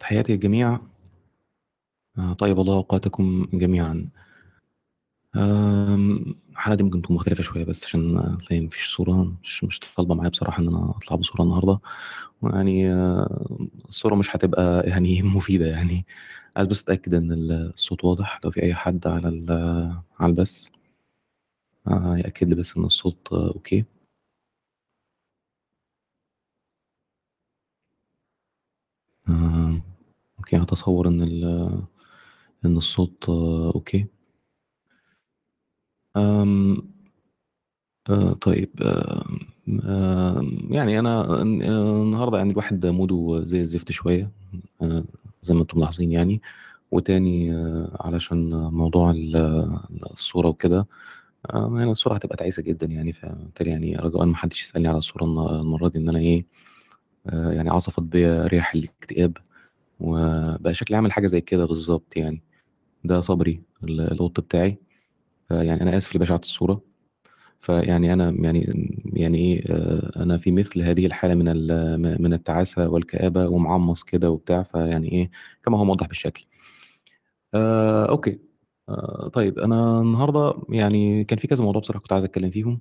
[0.00, 0.78] تحياتي للجميع
[2.18, 4.08] آه، طيب الله أوقاتكم جميعا.
[5.36, 10.30] الحلقة دي ممكن تكون مختلفة شوية بس عشان تلاقي مفيش صورة مش مش طالبة معايا
[10.30, 11.78] بصراحة إن أنا أطلع بصورة النهاردة.
[12.42, 13.46] ويعني آه،
[13.88, 16.06] الصورة مش هتبقى يعني مفيدة يعني.
[16.56, 18.40] عايز بس أتأكد إن الصوت واضح.
[18.44, 19.28] لو في أي حد على
[20.20, 20.68] على البث
[21.88, 23.84] آه، يأكد لي بس إن الصوت أوكي.
[29.28, 29.59] آه،
[30.40, 31.82] okay هتصور إن ال-
[32.64, 33.24] إن الصوت
[33.74, 34.06] okay.
[36.16, 36.76] آم،
[38.10, 38.70] آه طيب
[39.84, 44.30] آه يعني أنا النهاردة يعني الواحد mood ه زي الزفت شوية
[44.82, 45.04] آه
[45.42, 46.42] زي ما أنتم ملاحظين يعني.
[46.90, 49.36] وتاني آه علشان موضوع ال-
[50.12, 50.86] الصورة وكده
[51.50, 53.12] آه يعني الصورة هتبقى تعيسة جدا يعني.
[53.12, 55.24] فبالتالي يعني رجاء ما حدش يسألني على الصورة
[55.60, 56.46] المرة دي إن أنا إيه
[57.32, 59.36] يعني عصفت بيا رياح الاكتئاب.
[60.00, 62.42] وبقى شكلي عامل حاجة زي كده بالظبط يعني.
[63.04, 64.78] ده صبري ال- القط بتاعي.
[65.48, 66.82] فيعني أنا آسف لبشاعة الصورة.
[67.60, 71.46] فيعني أنا يعني يعني إيه آه، أنا في مثل هذه الحالة من
[72.22, 74.62] من التعاسة والكآبة ومعمص كده وبتاع.
[74.62, 75.30] فيعني إيه
[75.64, 76.46] كما هو موضح بالشكل.
[77.54, 78.38] آه، أوكي.
[78.88, 82.80] آه، طيب أنا النهاردة يعني كان في كذا موضوع بصراحة كنت عايز أتكلم فيهم.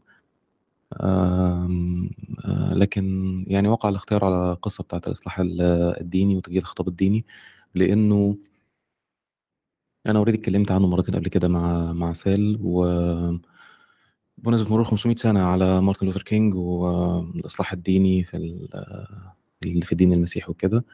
[0.93, 1.69] آه،
[2.73, 3.05] لكن
[3.47, 5.61] يعني وقع الاختيار على القصة بتاعت الإصلاح ال-
[6.01, 7.25] الديني وتجديد الخطاب الديني
[7.75, 8.37] لأنه
[10.07, 12.85] أنا already اتكلمت عنه مرتين قبل كده مع مع سال و
[14.37, 18.67] بمناسبة مرور 500 سنة على مارتن لوثر كينج والإصلاح الديني في
[19.83, 20.85] في الدين المسيحي وكده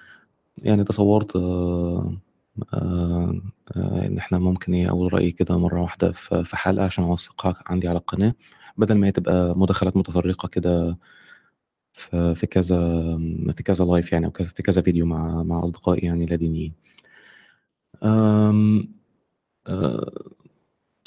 [0.58, 2.18] يعني تصورت آه،
[2.74, 3.42] آه،
[3.78, 7.98] إن إحنا ممكن إيه أقول رأيي كده مرة واحدة في حلقة عشان أوثقها عندي على
[8.00, 8.34] القناة.
[8.78, 10.98] بدل ما هي تبقى مداخلات متفرقة كده
[11.94, 12.78] في كذا
[13.56, 16.74] في كذا لايف يعني كذا- في كذا فيديو مع مع أصدقائي يعني لا دينيين.
[19.68, 20.12] آه،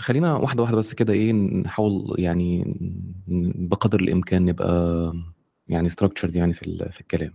[0.00, 2.74] خلينا واحدة واحدة بس كده إيه نحاول يعني
[3.68, 5.12] بقدر الإمكان نبقى
[5.68, 7.34] يعني structured يعني في في الكلام.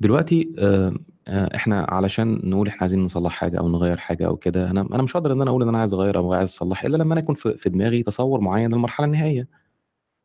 [0.00, 0.54] دلوقتي
[1.28, 5.02] آه، إحنا علشان نقول إحنا عايزين نصلح حاجة أو نغير حاجة أو كده أنا أنا
[5.02, 7.20] مش هقدر إن أنا أقول إن أنا عايز أغير أو عايز أصلح إلا لما أنا
[7.20, 9.48] يكون في دماغي تصور معين للمرحلة النهائية.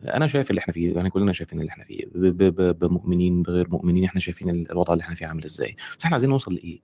[0.03, 3.41] أنا شايف اللي إحنا فيه يعني كلنا شايفين اللي إحنا فيه ب- ب- ب- بمؤمنين
[3.43, 5.75] بغير مؤمنين إحنا شايفين ال- الوضع اللي إحنا فيه عامل إزاي.
[5.97, 6.79] بس إحنا عايزين نوصل لإيه؟ إيه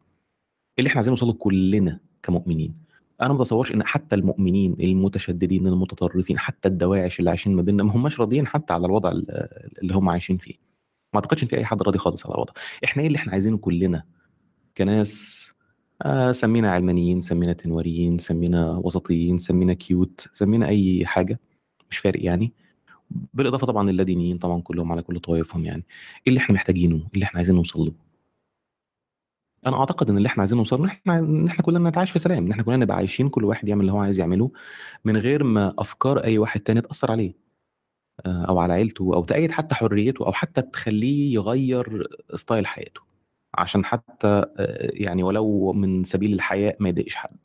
[0.80, 2.76] اللي إحنا عايزين نوصله كلنا كمؤمنين؟
[3.22, 7.96] أنا ما بتصورش إن حتى المؤمنين المتشددين المتطرفين حتى الدواعش اللي عايشين ما بيننا ما
[7.96, 9.48] هماش راضيين حتى على الوضع ال-
[9.82, 10.54] اللي هم عايشين فيه
[11.14, 12.54] ما أعتقدش إن في أي حد راضي خالص على الوضع.
[12.84, 14.04] إحنا إيه اللي إحنا عايزينه كلنا
[14.78, 15.54] كناس؟
[16.02, 21.40] آه سمينا علمانيين سمينا تنواريين سمينا وسطيين سمينا كيوت سمينا أي حاجة.
[21.92, 22.54] مش فارق يعني.
[23.34, 25.84] بالإضافة طبعا للادينيين طبعا كلهم على كل طوائفهم يعني.
[26.18, 27.92] إيه اللي إحنا محتاجينه؟ إيه اللي إحنا عايزين نوصل له؟
[29.68, 32.46] أنا أعتقد إن اللي إحنا عايزين نوصل له إحنا إن إحنا كلنا نتعايش في سلام
[32.46, 34.52] إن إحنا كلنا نبقى عايشين كل واحد يعمل اللي هو عايز يعمله
[35.06, 37.47] من غير ما أفكار أي واحد تاني تأثر عليه.
[38.26, 43.02] آه، أو على عيلته أو تأيد حتى حريته أو حتى تخليه يغير ستايل حياته.
[43.56, 47.38] عشان حتى آه، يعني ولو من سبيل الحياء ما يضايقش حد.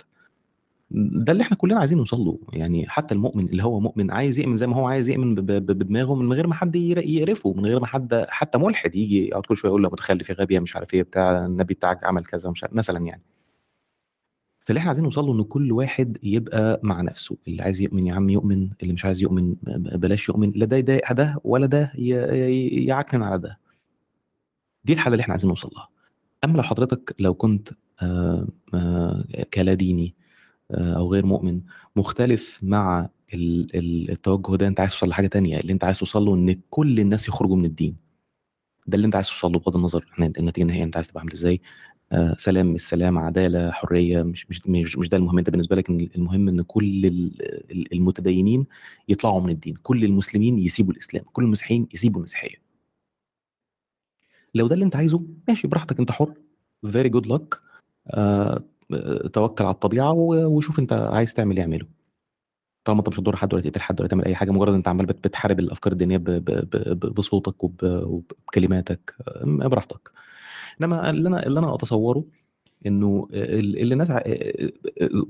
[0.90, 2.38] ده اللي إحنا كلنا عايزين نوصل له.
[2.52, 6.32] يعني حتى المؤمن اللي هو مؤمن عايز يؤمن زي ما هو عايز يؤمن بدماغه من
[6.32, 9.82] غير ما حد يقرفه من غير ما حد حتى ملحد يجي يقعد كل شوية يقول
[9.82, 13.06] له متخلف يا غبي يا مش عارف إيه بتاع النبي بتاعك عمل كذا ومش مثلا
[13.06, 13.22] يعني.
[14.64, 17.36] فاللي إحنا عايزين نوصل له إن كل واحد يبقى مع نفسه.
[17.48, 20.52] اللي عايز يؤمن يا عم يؤمن اللي مش عايز يؤمن بلاش يؤمن.
[20.56, 23.58] لا ده يضايق ده ولا ده يعكنن على ده.
[24.84, 25.88] دي الحالة اللي إحنا عايزين نوصل لها.
[26.44, 27.68] أما لو حضرتك لو كنت
[28.02, 29.24] آه، آه،
[29.54, 30.14] كلا ديني
[30.70, 31.60] آه، أو غير مؤمن
[31.96, 35.60] مختلف مع ال- ال- التوجه ده أنت عايز توصل لحاجة تانية.
[35.60, 37.96] اللي أنت عايز توصل له إن كل الناس يخرجوا من الدين.
[38.86, 41.32] ده اللي أنت عايز توصل له بغض النظر عن النتيجة النهائية أنت عايز تبقى عامل
[41.32, 41.60] إزاي.
[42.38, 45.38] سلام مش سلام عدالة حرية مش مش مش, مش ده المهم.
[45.38, 47.42] انت بالنسبة لك المهم ان كل ال-
[47.72, 48.66] ال- المتدينين
[49.08, 49.74] يطلعوا من الدين.
[49.82, 51.24] كل المسلمين يسيبوا الإسلام.
[51.32, 52.56] كل المسيحيين يسيبوا المسيحية.
[54.54, 56.34] لو ده اللي انت عايزه ماشي براحتك انت حر.
[56.92, 57.60] very good لك
[59.32, 61.86] توكل على الطبيعة وشوف انت عايز تعمل إيه اعمله.
[62.84, 65.06] طالما انت مش هتضر حد ولا تقتل حد ولا تعمل أي حاجة مجرد انت عمال
[65.06, 66.16] بت- بتحارب الأفكار الدينية
[66.96, 69.14] بصوتك وب- وبكلماتك.
[69.28, 70.10] آه، براحتك.
[70.80, 72.24] إنما اللي أنا اللي أنا أتصوره
[72.86, 74.22] إنه ال- اللي الناس ع-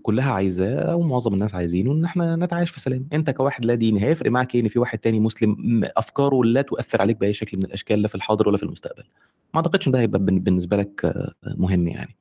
[0.03, 3.06] كلها عايزاه أو معظم الناس عايزينه إن إحنا نتعايش في سلام.
[3.12, 5.56] أنت كواحد لا ديني هيفرق معاك إيه إن في واحد تاني مسلم؟
[5.97, 9.03] أفكاره لا تؤثر عليك بأي شكل من الأشكال لا في الحاضر ولا في المستقبل.
[9.55, 12.17] ما أعتقدش إن ده هيبقى بالنسبة لك آه، مهم يعني.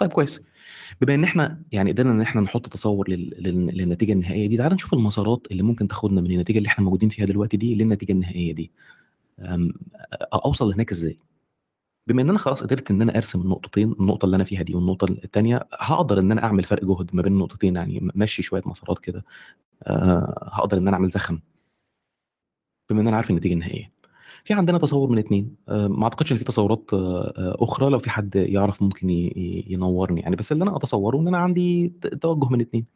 [0.00, 0.40] طيب كويس.
[1.00, 3.34] بما إن إحنا يعني قدرنا إن إحنا نحط تصور لل...
[3.38, 3.66] لل...
[3.78, 7.24] للنتيجة النهائية دي تعال نشوف المسارات اللي ممكن تاخدنا من النتيجة اللي إحنا موجودين فيها
[7.26, 8.70] دلوقتي دي للنتيجة النهائية دي.
[10.34, 11.16] أوصل هناك إزاي؟
[12.06, 15.04] بما إن أنا خلاص قدرت إن أنا أرسم النقطتين، النقطة اللي أنا فيها دي والنقطة
[15.24, 18.98] التانية، هاقدر إن أنا أعمل فرق جهد ما بين النقطتين يعني م أمشّي شوية مسارات
[18.98, 19.24] كده
[19.84, 21.40] آآ، هاقدر إن أنا أعمل زخم.
[22.90, 23.92] بما إن أنا عارف النتيجة النهائية.
[24.44, 28.10] في عندنا تصوُّر من 2 آآ، ما أعتقدش إن في تصوُّرات آآ، أخرى لو في
[28.10, 29.10] حد يعرف ممكن
[29.68, 31.88] ينوّرني يعني، بس اللي أنا أتصوّره إن أنا عندي
[32.22, 32.86] توجُّه من 2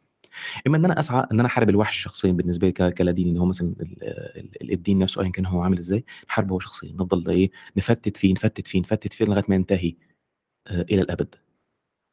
[0.67, 3.67] إما إن أنا أسعى إن أنا أحارب الوحش شخصيًا بالنسبة لي كلادين اللي هو مثلًا
[3.81, 4.03] ال
[4.63, 8.33] ال الدين نفسه أيًا كان هو عامل إزاي، نحاربه هو شخصيًا، نفضل إيه، نفتِّت فيه،
[8.33, 9.95] نفتِّت فيه، نفتِّت فيه لغاية ما ينتهي
[10.67, 11.35] آآ، إلى الأبد.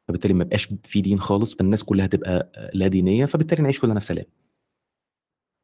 [0.08, 4.06] فبالتالي ما يبقاش في دين خالص، فالناس كلّها تبقى لا دينية، فبالتالي نعيش كلّنا في
[4.06, 4.26] سلام.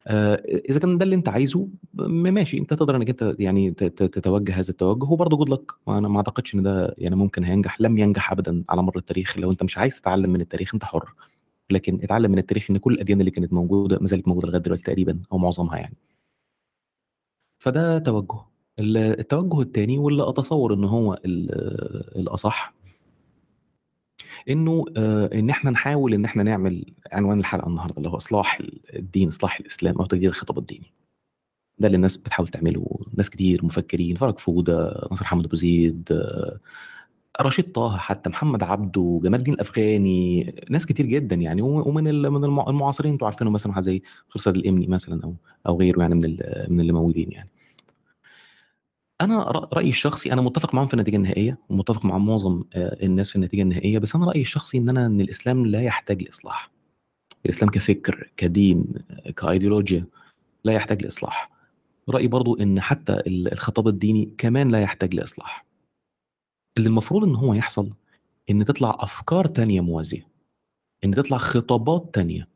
[0.06, 1.68] آآ، إذا كان ده اللي أنت عايزه
[2.08, 6.54] ماشي، أنت تقدر إنّك أنت يعني تتوجّه هذا التوجُّه وبرضه good luck وأنا ما أعتقدش
[6.54, 10.00] إن ده يعني ممكن هينجح، لم ينجح أبدًا على مَر التاريخ، لو أنت مش عايز
[10.00, 11.14] تتعلّم من التاريخ أنت حُر،
[11.70, 14.82] لكن اتعلّم من التاريخ إن كل الأديان اللي كانت موجودة ما زالت موجودة لغاية دلوقتي
[14.84, 15.96] تقريبًا أو معظمها يعني.
[17.60, 18.46] فده توجُّه.
[18.78, 21.50] ال التوجُّه التاني واللي أتصوّر إن هو ال
[22.18, 22.74] الأصح
[24.48, 28.80] إنه آآ، إن إحنا نحاول إن إحنا نعمل عنوان الحلقة النهارده اللي هو إصلاح ال
[28.96, 30.92] الدين، إصلاح الإسلام أو تغيير الخطاب الديني.
[31.78, 32.86] ده اللي الناس بتحاول تعمله،
[33.18, 36.08] ناس كتير مفكّرين، فرج فودة، ناصر حامد أبو زيد،
[37.42, 42.60] رشيد طه حتى، محمد عبده، جمال الدين الأفغاني، ناس كتير جدًا يعني ومن من الم
[42.68, 45.34] المعاصرين أنتم عارفينهم مثلًا واحد زي دكتور سيد الإمني مثلًا أو
[45.66, 46.20] أو غيره يعني من
[46.68, 47.50] من اللي موجودين يعني.
[49.20, 53.30] أنا ر رأيي الشخصي أنا متّفق معاهم في النتيجة النهائية، ومتّفق مع معظم آآ، الناس
[53.30, 56.70] في النتيجة النهائية، بس أنا رأيي الشخصي إن أنا إن الإسلام لا يحتاج لإصلاح.
[57.46, 58.86] الإسلام كفكر، كدين،
[59.36, 60.06] كأيديولوجيا
[60.64, 61.50] لا يحتاج لإصلاح.
[62.10, 65.66] رأيي برضه إن حتى ال الخطاب الديني كمان لا يحتاج لإصلاح.
[66.78, 67.90] اللي المفروض إن هو يحصل،
[68.50, 70.28] إن تطلع أفكار تانية موازية،
[71.04, 72.48] إن تطلع خطابات تانية.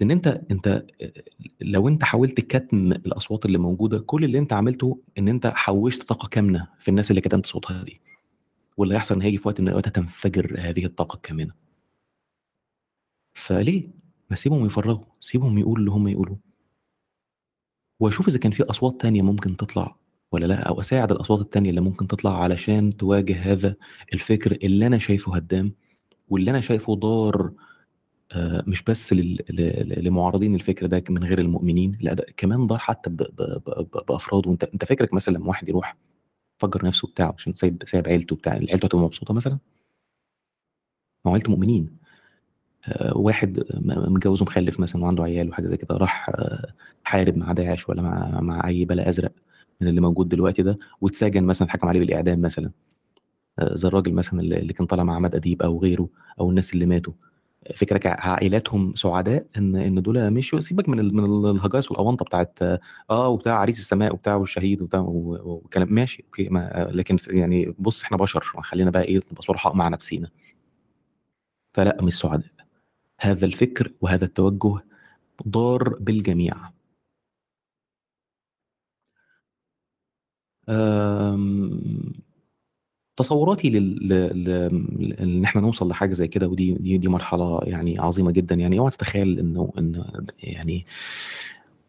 [0.00, 1.12] لإن أنت أنت آآ،
[1.60, 6.28] لو أنت حاولت كتم الأصوات اللي موجودة، كل اللي أنت عملته إن أنت حوّشت طاقة
[6.28, 8.00] كامنة في الناس اللي كتمت صوتها دي.
[8.76, 11.54] واللي هيحصل إن هييجي في وقت من الأوقات هتنفجر هذه الطاقة الكامنة.
[13.34, 13.88] فليه؟
[14.30, 16.38] ما سيبهم يفرّغوا، سيبهم يقولوا اللي هم يقولوه.
[18.00, 19.96] وأشوف إذا كان في أصوات تانية ممكن تطلع
[20.34, 23.76] والّا لأ، أو أساعد الأصوات التانية اللي ممكن تطلع علشان تواجه هذا
[24.14, 25.74] الفكر اللي أنا شايفه هدّام،
[26.30, 27.52] واللي أنا شايفه ضار
[28.32, 29.12] آآ، مش بس
[29.98, 33.24] لمعارضين الفكر ده من غير المؤمنين، لأ ده كمان ضار حتى ب ب
[33.66, 35.96] ب ب بأفراده، أنت فكرك مثلًا لمّا واحد يروح
[36.64, 39.58] يفجّر نفسه وبتاع عشان سايب سايب عيلته وبتاع، عيلته هتبقى مبسوطة مثلًا؟
[41.24, 41.96] ما هو عيلته مؤمنين.
[42.88, 46.30] آآ، واحد متجوّز ومخلّف مثلًا وعنده عيال وحاجة زي كده، راح
[47.04, 49.32] حارب مع داعش والّا مع مع أي بلا أزرق
[49.80, 52.70] من اللي موجود دلوقتي ده، واتسجن مثلًا اتحكم عليه بالإعدام مثلًا.
[53.58, 56.08] آآ، زي الراجل مثلًا ال اللي كان طالع مع عماد أديب أو غيره،
[56.40, 57.12] أو الناس اللي ماتوا.
[57.76, 62.52] فكرك عائلاتهم سعداء إن إن دول مشيوا؟ سيبك من من ال الهجايص والأونطة بتاعة
[63.10, 68.16] آه، وبتاع عريس السماء وبتاع والشهيد وبتاع وكلام ماشي أوكي، ما لكن يعني بُص إحنا
[68.18, 70.30] بشر، خلّينا بقى إيه نبقى صُرحاء مع نفسينا.
[71.74, 72.50] فلأ مش سعداء.
[73.20, 74.80] هذا الفكر وهذا التوجُّه
[75.48, 76.54] ضار بالجميع.
[83.16, 84.12] تصوُّراتي لل
[85.20, 88.90] إن إحنا نوصل لحاجة زي كده ودي دي دي مرحلة يعني عظيمة جدًا، يعني أوعى
[88.90, 90.04] تتخيّل إنه إن
[90.38, 90.86] يعني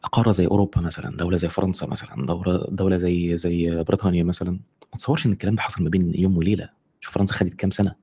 [0.04, 4.60] قارة زي أوروبا مثلًا، دولة زي فرنسا مثلًا، دورة دولة زي زي بريطانيا مثلًا، ما
[4.94, 6.69] تتصوّرش إن الكلام ده حصل ما بين يوم وليلة.
[7.01, 7.95] شوف فرنسا خدت كام سَنة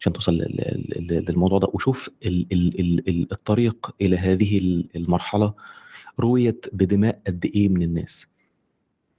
[0.00, 0.34] عشان توصل
[1.10, 5.54] للموضوع ده، وشوف ال ال ال ال الطريق إلى هذه ال المرحلة
[6.20, 8.26] رويت بدماء قد إيه من الناس.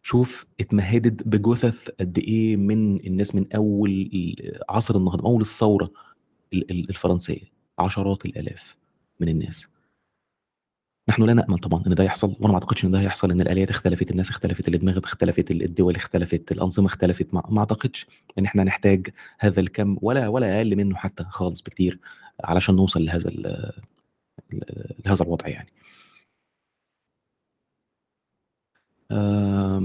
[0.04, 4.36] شوف اتمهّدت بجُثث قد إيه من الناس من ال
[4.70, 5.92] عصر النهضة، من أول الثورة
[6.54, 7.42] ال ال الفرنسية،
[7.80, 8.76] عشرات الآلاف
[9.20, 9.68] من الناس.
[11.10, 13.70] نحن لا نأمل طبعًا إن ده يحصل، وأنا ما أعتقدش إن ده هيحصل، لإن الآليات
[13.70, 18.08] اختلفت، الناس اختلفت، الأدمغة اختلفت، ال الدول اختلفت، الأنظمة اختلفت، ما ما أعتقدش
[18.40, 19.08] إن إحنا هنحتاج
[19.40, 22.00] هذا الكَم ولا ولا أقل منه حتى خالص بكتير،
[22.44, 23.30] علشان نوصل لهذا
[25.06, 25.70] لهذا الوضع يعني.
[29.12, 29.80] آآ،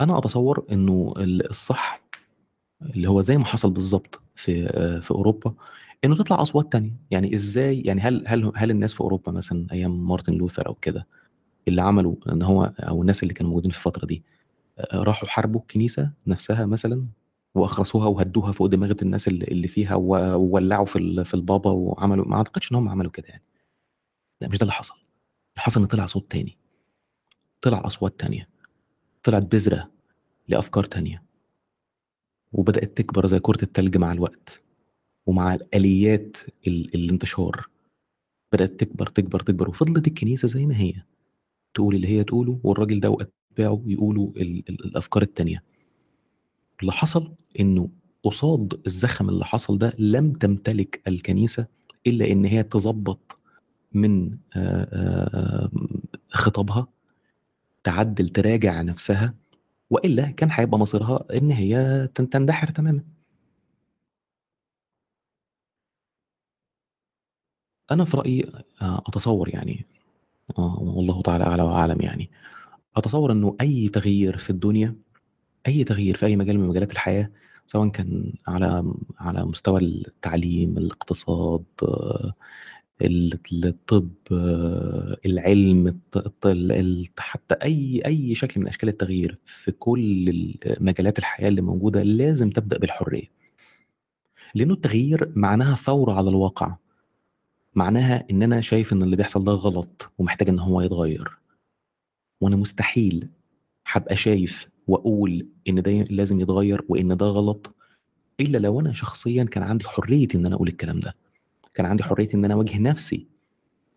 [0.00, 2.02] أنا أتصوّر إنه ال الصح
[2.82, 5.54] اللي هو زي ما حصل بالضبط في آآ، في أوروبا،
[6.04, 10.08] إنه تطلع أصوات تانية، يعني إزاي؟ يعني هل هل هل الناس في أوروبا مثلًا أيام
[10.08, 11.06] مارتن لوثر أو كده،
[11.68, 14.24] اللي عملوا إن هو أو الناس اللي كانوا موجودين في الفترة دي،
[14.80, 17.06] آآ، راحوا حاربوا الكنيسة نفسها مثلًا
[17.56, 22.72] وأخرسوها وهدّوها فوق دماغة الناس ال اللي فيها وولّعوا في في البابا وعملوا ما أعتقدش
[22.72, 23.44] إن هم عملوا كده يعني.
[24.42, 24.94] لأ مش ده اللي حصل،
[25.56, 26.58] حصل إن طلع صوت تاني.
[27.62, 28.48] طلع أصوات تانية،
[29.22, 29.90] طلعت بذرة
[30.48, 31.22] لأفكار تانية.
[32.52, 34.62] وبدأت تكبر زي كرة التلج مع الوقت،
[35.26, 36.36] ومع الآليات
[36.66, 37.66] ال الانتشار،
[38.52, 40.94] بدأت تكبر، تكبر، تكبر، وفضلت الكنيسة زي ما هي،
[41.74, 45.62] تقول اللي هي تقوله والراجل ده وقت يتباعوا يقولوا ال ال الأفكار التانية.
[46.80, 47.90] اللي حصل إنه
[48.24, 51.66] قصاد الزخم اللي حصل ده لم تمتلك الكنيسة
[52.06, 53.40] إلا إن هي تضبّط
[53.92, 55.70] من آآ آآ
[56.30, 56.86] خطابها،
[57.84, 59.34] تعدّل تراجع نفسها،
[59.90, 63.02] وإلا كان هيبقى مصيرها إن هي تن تندحر تمامًا.
[67.90, 68.44] أنا في رأيي
[68.82, 69.86] آآ أتصوّر يعني
[70.58, 72.30] آه، والله تعالى أعلى وأعلم يعني،
[72.96, 74.96] أتصوّر إنه أي تغيير في الدنيا،
[75.68, 77.30] أي تغيير في أي مجال من مجالات الحياة،
[77.66, 82.32] سواءً كان على على مستوى التعليم، الاقتصاد، ال
[83.02, 84.10] الطب،
[85.26, 86.00] العلم،
[87.18, 92.50] حتى أي أي شكل من أشكال التغيير في كل ال مجالات الحياة اللي موجودة لازم
[92.50, 93.26] تبدأ بالحرية.
[94.54, 96.76] لإنه التغيير معناها ثورة على الواقع.
[97.74, 101.38] معناها إن أنا شايف إن اللي بيحصل ده غلط ومحتاج إن هو يتغيّر.
[102.40, 103.28] وأنا مستحيل
[103.92, 107.74] هابقى شايف وأقول إن ده لازم يتغيّر وإن ده غلط،
[108.40, 111.14] إلا لو أنا شخصيًا كان عندي حرية إن أنا أقول الكلام ده.
[111.76, 113.26] كان عندي حرية إن أنا أواجه نفسي.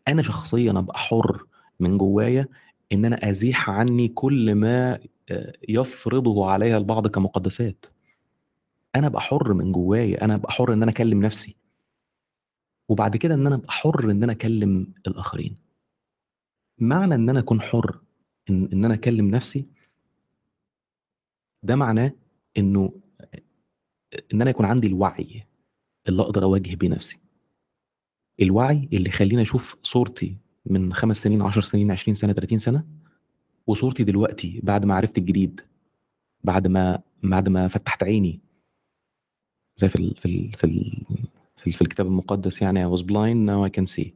[0.08, 1.46] أنا شخصيًا أبقى حُر
[1.80, 2.48] من جوايا
[2.94, 5.00] إن أنا أزيح عني كل ما
[5.32, 7.86] آآ يفرضه عليَّ البعض كمقدسات.
[8.96, 11.56] أنا أبقى حُر من جوايا، أنا أبقى حُر إن أنا أكلّم نفسي.
[12.90, 15.58] وبعد كده إن أنا أبقى حُر إن أنا أكلّم الآخرين.
[16.78, 18.00] معنى إن أنا أكون حُر
[18.50, 19.68] إن إن أنا أكلّم نفسي
[21.64, 22.12] ده معناه
[22.58, 22.94] إنه
[24.34, 25.44] إن أنا يكون عندي الوعي
[26.10, 27.20] اللي أقدر أواجه بيه نفسي.
[28.42, 32.86] الوعي اللي يخلّيني أشوف صورتي من 5 سنين، 10 سنين، 20 سنة، 30 سنة،
[33.68, 35.62] وصورتي دلوقتي بعد ما عرفت الجديد،
[36.44, 38.40] بعد ما بعد ما فتّحت عيني.
[39.78, 41.06] زي في ال في ال في ال
[41.58, 44.10] في ال في الكتاب المقدس يعني I was blind now I can see.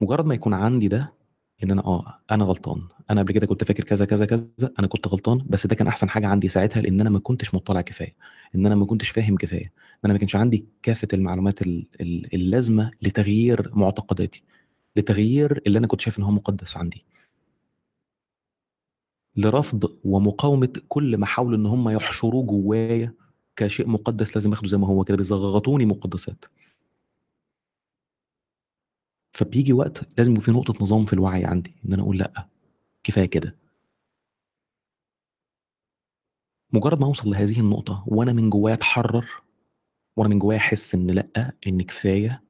[0.00, 1.12] مجرّد ما يكون عندي ده،
[1.62, 5.08] إن أنا آه، أنا غلطان، أنا قبل كده كنت فاكر كذا، كذا، كذا، أنا كنت
[5.08, 8.14] غلطان، بس ده كان أحسن حاجة عندي ساعتها لإن أنا ما كنتش مُطّلع كفاية،
[8.54, 9.70] إن أنا ما كنتش فاهم كفاية، إن
[10.04, 14.42] أنا ما كانش عندي كافة المعلومات ال ال اللازمة لتغيير معتقداتي،
[14.96, 17.04] لتغيير اللي أنا كنت شايف إن هو مُقدّس عندي.
[19.36, 23.14] لرفض ومقاومة كل ما حاولوا إن هم يحشروه جوايا
[23.56, 26.44] كشيء مُقدّس لازم آخده زي ما هو كده، بيزغطوني مقدسات.
[29.32, 32.46] فبييجي وقت لازم يبقى في نقطة نظام في الوعي عندي، إن أنا أقول لأ،
[33.04, 33.56] كفاية كده.
[36.72, 39.26] مجرّد ما أوصل لهذه النقطة وأنا من جوايا أتحرّر،
[40.16, 42.42] وأنا من جوايا أحس إن لأ، إن كفاية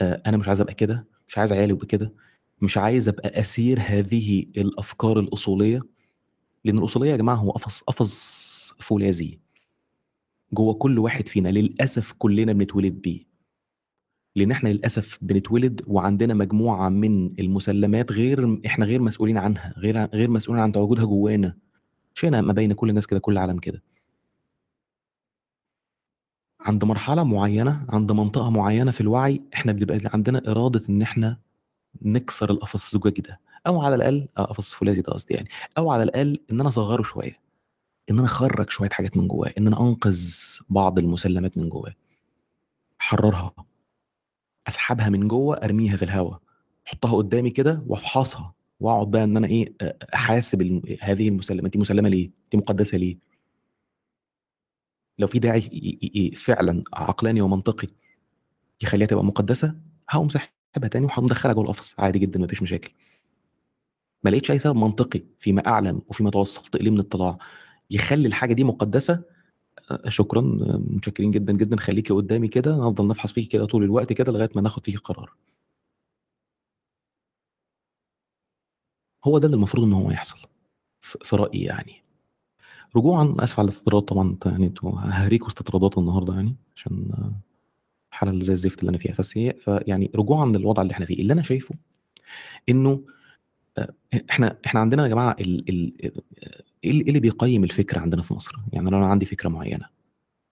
[0.00, 2.12] آآ أنا مش عايز أبقى كده، مش عايز عيالي يبقوا كده،
[2.62, 5.82] مش عايز أبقى أسير هذه الأفكار الأصولية،
[6.64, 9.40] لإن الأصولية يا جماعة هو قفص قفص فولاذي.
[10.52, 13.27] جوّه كل واحد فينا، للأسف كلّنا بنتولد بيه.
[14.38, 20.30] لإن إحنا للأسف بنتولد وعندنا مجموعة من المسلّمات غير إحنا غير مسؤولين عنها، غير غير
[20.30, 21.56] مسؤولين عن تواجدها جوانا.
[22.14, 23.82] شئنا أم أبينا كل الناس كده، كل العالم كده.
[26.60, 31.38] عند مرحلة معيّنة، عند منطقة معيّنة في الوعي، إحنا بيبقى عندنا إرادة إن إحنا
[32.02, 36.02] نكسر القفص الزجاجي ده، أو على الأقل آه قفص الفولاذي ده قصدي يعني، أو على
[36.02, 37.38] الأقل إن أنا أصغّره شوية،
[38.10, 40.20] إن أنا أخرّج شوية حاجات من جوّاه، إن أنا أنقذ
[40.70, 41.94] بعض المسلّمات من جوّاه.
[43.00, 43.52] أحرّرها.
[44.68, 46.34] أسحبها من جوّه أرميها في الهوا،
[46.86, 52.30] أحطها قدّامي كده وأفحصها، وأقعد بقى إيه، أ أحاسب ال هذه المسلّمات دي مسلّمة ليه،
[52.52, 53.18] دي مقدسة ليه؟
[55.18, 55.60] لو في داعي
[56.36, 57.88] فعلًا عقلاني ومنطقي
[58.82, 59.76] يخلّيها تبقى مقدسة،
[60.10, 62.92] هاقوم ساحبها تاني وهاقوم مدخّلها جوّه القفص عادي جدًا ما فيش مشاكل.
[64.24, 67.38] ما لقيتش أي سبب منطقي فيما أعلم وفيما توصلت إليه من اطلاع
[67.90, 69.22] يخلّي الحاجة دي مقدسة، أ
[70.08, 70.40] شكرًا،
[70.90, 74.62] متشكرين جدًا، جدًا، خليكِ قدّامي كده، هنفضل نفحص فيكِ كده طول الوقت كده لغاية ما
[74.62, 75.32] ناخد فيكِ قرار.
[79.24, 80.38] هو ده اللي المفروض إن هو يحصل،
[81.02, 81.92] في رأيي يعني.
[82.96, 87.10] رجوعًا آسف على الاستطراد طبعًا يعني هاهريكم استطرادات النهارده يعني، عشان
[88.12, 91.32] الحالة اللي زي الزفت اللي أنا فيها، بس فيعني رجوعًا للوضع اللي إحنا فيه، اللي
[91.32, 91.74] أنا شايفه
[92.68, 93.02] إنه
[94.14, 95.92] أ إحنا إحنا عندنا يا آآ إيه ال
[96.84, 99.86] إيه اللي بيقيّم الفكر عندنا في مصر؟ يعني لو أنا عندي فكرة معيّنة،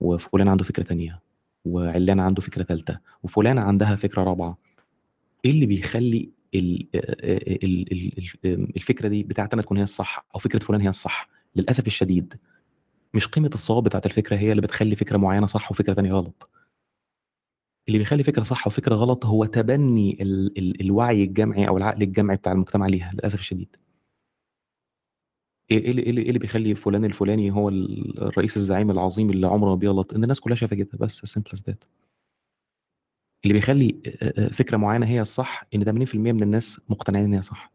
[0.00, 1.21] وفلان عنده فكرة تانية،
[1.64, 4.59] وعلّان عنده فكرة تالتة، وفلانة عندها فكرة رابعة،
[5.45, 7.00] إيه اللي بيخلّي ال آآ
[7.64, 10.88] ال ال الف آمم الفكرة دي بتاعتي أنا تكون هي الصح أو فكرة فلان هي
[10.88, 12.35] الصح؟ للأسف الشديد
[13.14, 16.50] مش قيمة الصواب بتاعة الفكرة هي اللي بتخلّي فكرة معيّنة صح وفكرة تانية غلط.
[17.88, 22.37] اللي بيخلّي فكرة صح وفكرة غلط هو تبني ال ال الوعي الجمعي أو العقل الجمعي
[22.37, 23.76] بتاع المجتمع ليها للأسف الشديد.
[25.71, 29.31] إيه إيه اللي إيه اللي إيه اللي بيخلّي فلان الفلاني هو ال الرئيس الزعيم العظيم
[29.31, 31.87] اللي عمره ما بيغلط؟ إن الناس كلّها شايفة كده بس simple as that.
[33.45, 33.97] اللي بيخلّي
[34.52, 37.73] فكرة معيّنة هي الصح إن 80% من الناس مقتنعين إن هي صح.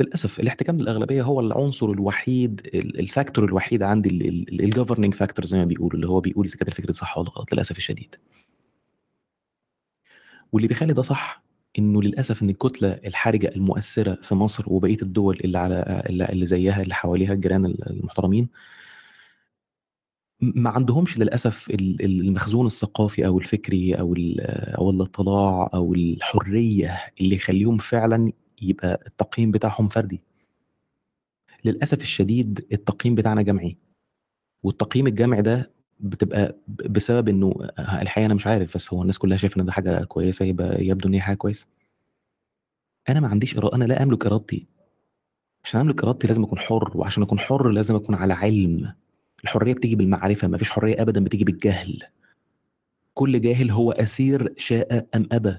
[0.00, 4.08] للأسف الاحتكام للأغلبية هو العنصر الوحيد ال- ال factor الوحيد عندي
[4.52, 7.52] ال governing factor زي ما بيقولوا اللي هو بيقول إذا كانت الفكرة صح ولا غلط
[7.54, 8.14] للأسف الشديد
[10.52, 11.42] واللي بيخلي ده صح
[11.78, 16.94] إنه للأسف إن الكتلة الحرجة المؤثرة في مصر وبقية الدول اللي على اللي زيها اللي
[16.94, 18.48] حواليها الجيران المحترمين
[20.40, 24.14] ما عندهمش للأسف ال- ال- المخزون الثقافي أو الفكري أو
[24.78, 30.20] أو الاطلاع أو الحرية اللي يخليهم فعلا يبقى التقييم بتاعهم فردي.
[31.64, 33.76] للأسف الشديد التقييم بتاعنا جمعي
[34.62, 39.60] والتقييم الجمعي ده بتبقى بسبب إنه الحقيقة أنا مش عارف بس هو الناس كلها شايفة
[39.60, 41.66] إن ده حاجة كويسة يبقى يبدو إن هي حاجة كويسة.
[43.08, 44.66] أنا ما عنديش إرادة أنا لا أملك إرادتي.
[45.64, 48.92] عشان أملك إرادتي لازم أكون حر وعشان أكون حر لازم أكون على علم.
[49.44, 52.02] الحرية بتيجي بالمعرفة ما فيش حرية ابدا بتيجي بالجهل.
[53.14, 55.56] كل جاهل هو أسير شاء أم أبى.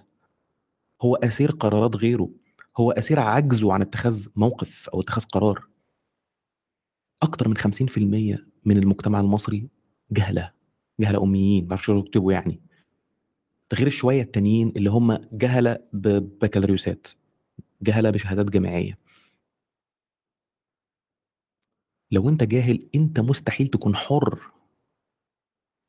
[1.02, 2.30] هو أسير قرارات غيره.
[2.78, 5.68] هو أسير عجزه عن اتخاذ موقف أو اتخاذ قرار.
[7.24, 9.68] أكتر من 50% من المجتمع المصري
[10.12, 10.52] جهلة
[11.00, 12.62] جهلة أميين ما بيعرفوش يكتبوا يعني.
[13.74, 17.08] غير الشويه التانيين اللي هم جهلة ببكالوريوسات
[17.82, 18.98] جهلة بشهادات جامعية.
[22.12, 24.52] لو أنت جاهل أنت مستحيل تكون حر.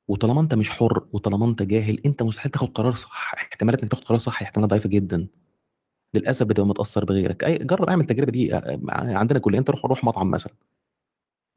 [0.08, 4.04] وطالما أنت مش حر وطالما أنت جاهل أنت مستحيل تاخد قرار صح احتمالات إنك تاخد
[4.04, 5.28] قرار صح احتمالات ضعيفه جدا.
[6.14, 7.44] للأسف بتبقى متأثر بغيرك.
[7.44, 10.52] أي جرب اعمل التجربة دي آه، عندنا كلنا أنت روح روح مطعم مثلا.
[10.52, 10.79] آه،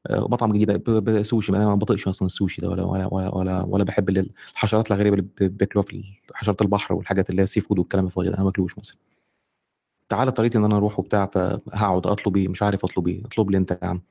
[0.09, 4.09] مطعم جديد سوشي أنا ما بطيقش أصلا السوشي ده ولا ولا ولا ولا, ولا بحب
[4.09, 8.33] ال- الحشرات الغريبة اللي بياكلوها في حشرات البحر والحاجات اللي هي seafood والكلام الفاضي ده
[8.33, 8.97] أنا ما باكلوش مثلا.
[10.09, 13.57] تعالى طريقتي إن أنا أروح وبتاع فهقعد أطلب إيه؟ مش عارف أطلب إيه اطلب لي
[13.57, 14.01] أنت يا عم.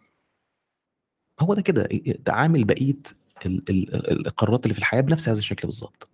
[1.41, 1.89] هو ده كده
[2.25, 2.97] تعامل بقية
[3.47, 6.11] ال- ال- القرارات اللي في الحياة بنفس هذا الشكل بالظبط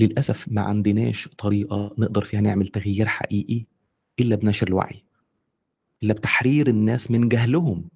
[0.00, 3.64] للأسف ما عندناش طريقة نقدر فيها نعمل تغيير حقيقي
[4.20, 5.02] إلا بنشر الوعي.
[6.02, 7.88] إلا بتحرير الناس من جهلهم.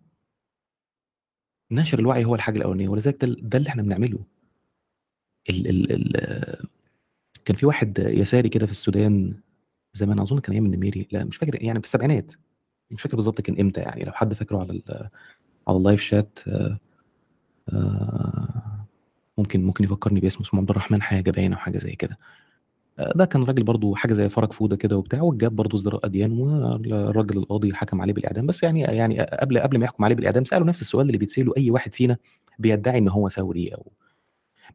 [1.73, 4.19] نشر الوعي هو الحاجة الأولانية ولذلك ده, ده اللي إحنا بنعمله.
[5.51, 6.67] ال ال ال
[7.45, 9.35] كان في واحد يساري كده في السودان
[9.95, 12.33] زمان أظن كان أيام النميري لا مش فاكر يعني في السبعينات.
[12.91, 15.09] مش فاكر بالظبط كان إمتى يعني لو حد فاكره على ال-
[15.69, 16.79] على اللايف شات آه،
[17.69, 18.87] آه،
[19.39, 22.19] ممكن ممكن يفكرني باسمه اسمه عبد الرحمن حاجة باين أو حاجة زي كده.
[22.99, 27.39] ده كان راجل برضو حاجة زي فرج فودة كده وبتاع وجاب برضو ازدراء أديان والراجل
[27.39, 28.47] القاضي حكم عليه بالإعدام.
[28.47, 31.71] بس يعني يعني قبل قبل ما يحكم عليه بالإعدام ساله نفس السؤال اللي بيتسأله أي
[31.71, 32.17] واحد فينا
[32.59, 33.93] بيدعي إن هو ثوري أو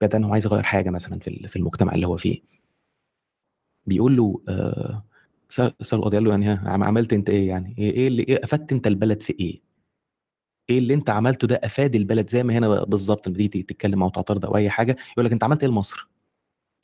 [0.01, 2.41] بيدعي إن هو عايز يغير حاجة مثلا في في المجتمع اللي هو فيه.
[3.85, 5.03] بيقول له آه
[5.49, 8.23] سأل سأل القاضي قال له يعني ها عم- عملت أنت إيه يعني؟ إيه إيه اللي
[8.23, 9.61] إيه أفدت أنت البلد في إيه؟
[10.69, 14.09] إيه اللي أنت عملته ده أفاد البلد زي ما هنا بالظبط؟ لما تيجي تتكلم أو
[14.09, 16.09] تعترض أو أي حاجة يقول لك أنت عملت إيه لمصر؟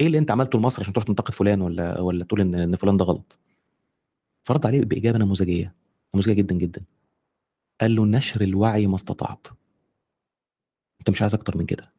[0.01, 2.97] إيه اللي أنت عملته لمصر عشان تروح تنتقد فلان ولا ولا تقول إن إن فلان
[2.97, 3.39] ده غلط؟
[4.47, 5.75] فرد عليه بإجابة نموذجية
[6.15, 6.85] نموذجية جدا جدا.
[7.81, 9.47] قال له نشر الوعي ما استطعت.
[10.99, 11.93] أنت مش عايز أكتر من كده.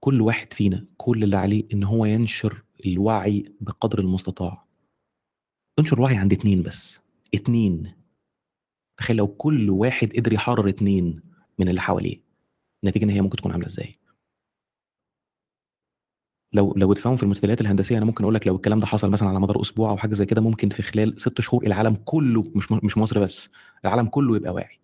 [0.00, 4.66] كل واحد فينا كل اللي عليه إن هو ينشر الوعي بقدر المستطاع.
[5.78, 7.00] انشر وعي عند اتنين بس.
[7.34, 7.92] اتنين.
[8.96, 11.22] تخيل لو كل واحد قدر يحرر اتنين
[11.58, 12.20] من اللي حواليه.
[12.84, 13.94] النتيجه إن هي ممكن تكون عاملة إزاي؟
[16.52, 19.28] لو لو اتفهم في المثلثات الهندسية أنا ممكن أقول لك لو الكلام ده حصل مثلا
[19.28, 22.72] على مدار أسبوع أو حاجة زي كده ممكن في خلال ست شهور العالم كله مش
[22.72, 23.48] مش مصر بس
[23.84, 24.80] العالم كله يبقى واعي.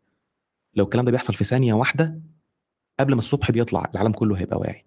[0.74, 2.20] لو الكلام ده بيحصل في ثانية واحدة
[3.00, 4.84] قبل ما الصبح بيطلع العالم كله هيبقى واعي.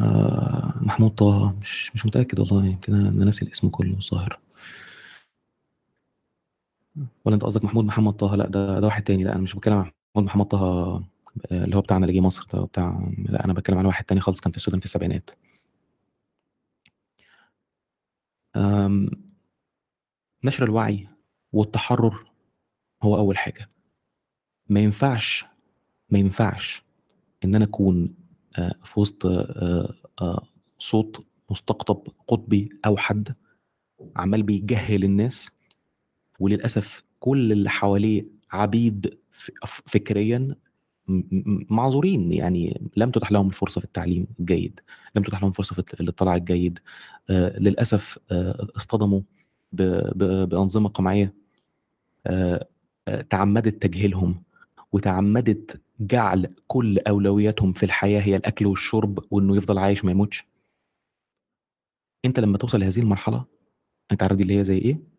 [0.00, 4.40] آه محمود طه مش مش متأكد والله يمكن أنا ناسي الاسم كله الظاهر
[7.24, 9.74] ولا أنت قصدك محمود محمد طه؟ لا ده ده واحد تاني لا أنا مش بتكلم
[9.74, 11.04] عن محمود محمد طه.
[11.52, 14.40] اللي هو بتاعنا اللي جه مصر ده بتاع لا أنا بتكلم عن واحد تاني خالص
[14.40, 15.30] كان في السودان في السبعينات.
[20.44, 21.08] نشر الوعي
[21.52, 22.30] والتحرر
[23.02, 23.70] هو أول حاجة.
[24.68, 25.44] ما ينفعش
[26.10, 26.84] ما ينفعش
[27.44, 28.14] إن أنا أكون
[28.58, 33.34] آه، في وسط آه، آه، صوت مستقطب قطبي أو حد
[34.16, 35.50] عمال بيجهل الناس
[36.40, 39.18] وللأسف كل اللي حواليه عبيد
[39.66, 40.56] فكريا
[41.70, 42.32] معذورين.
[42.32, 44.80] يعني لم تتح لهم الفرصة في التعليم الجيد
[45.16, 46.78] لم تتح لهم فرصة في الاطلاع الجيد.
[47.30, 49.20] آه، للأسف آه، اصطدموا
[49.72, 51.34] بأنظمة قمعية.
[52.26, 52.66] آه،
[53.30, 54.42] تعمدت تجهيلهم
[54.92, 60.46] وتعمدت جعل كل أولوياتهم في الحياة هي الأكل والشرب وإنه يفضل عايش ما يموتش.
[62.24, 63.44] أنت لما توصل لهذه المرحلة
[64.12, 65.15] أنت عارف دي اللي هي زي إيه؟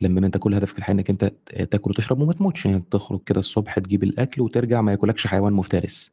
[0.00, 1.24] لما انت كل هدفك في الحياة انك انت
[1.70, 6.12] تاكل وتشرب وما تموتش يعني تخرج كده الصبح تجيب الأكل وترجع ما ياكلكش حيوان مفترس.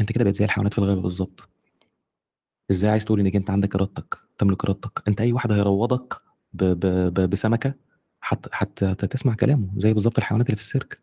[0.00, 1.48] انت كده بقيت زي الحيوانات في الغابة بالظبط.
[2.70, 6.14] إزاي عايز تقول انك انت عندك ارادتك تملك ارادتك؟ انت أي واحد هيروضك
[6.52, 6.64] ب...
[6.64, 6.86] ب...
[7.14, 7.30] ب...
[7.30, 7.74] بسمكة
[8.20, 10.98] حتى حتى تسمع كلامه زي بالظبط الحيوانات اللي في السيرك.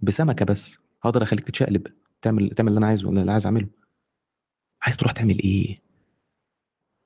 [0.00, 1.86] بسمكة بس هقدر أخليك تتشقلب
[2.22, 3.68] تعمل تعمل اللي أنا عايزه اللي عايز أعمله.
[4.82, 5.81] عايز تروح تعمل إيه؟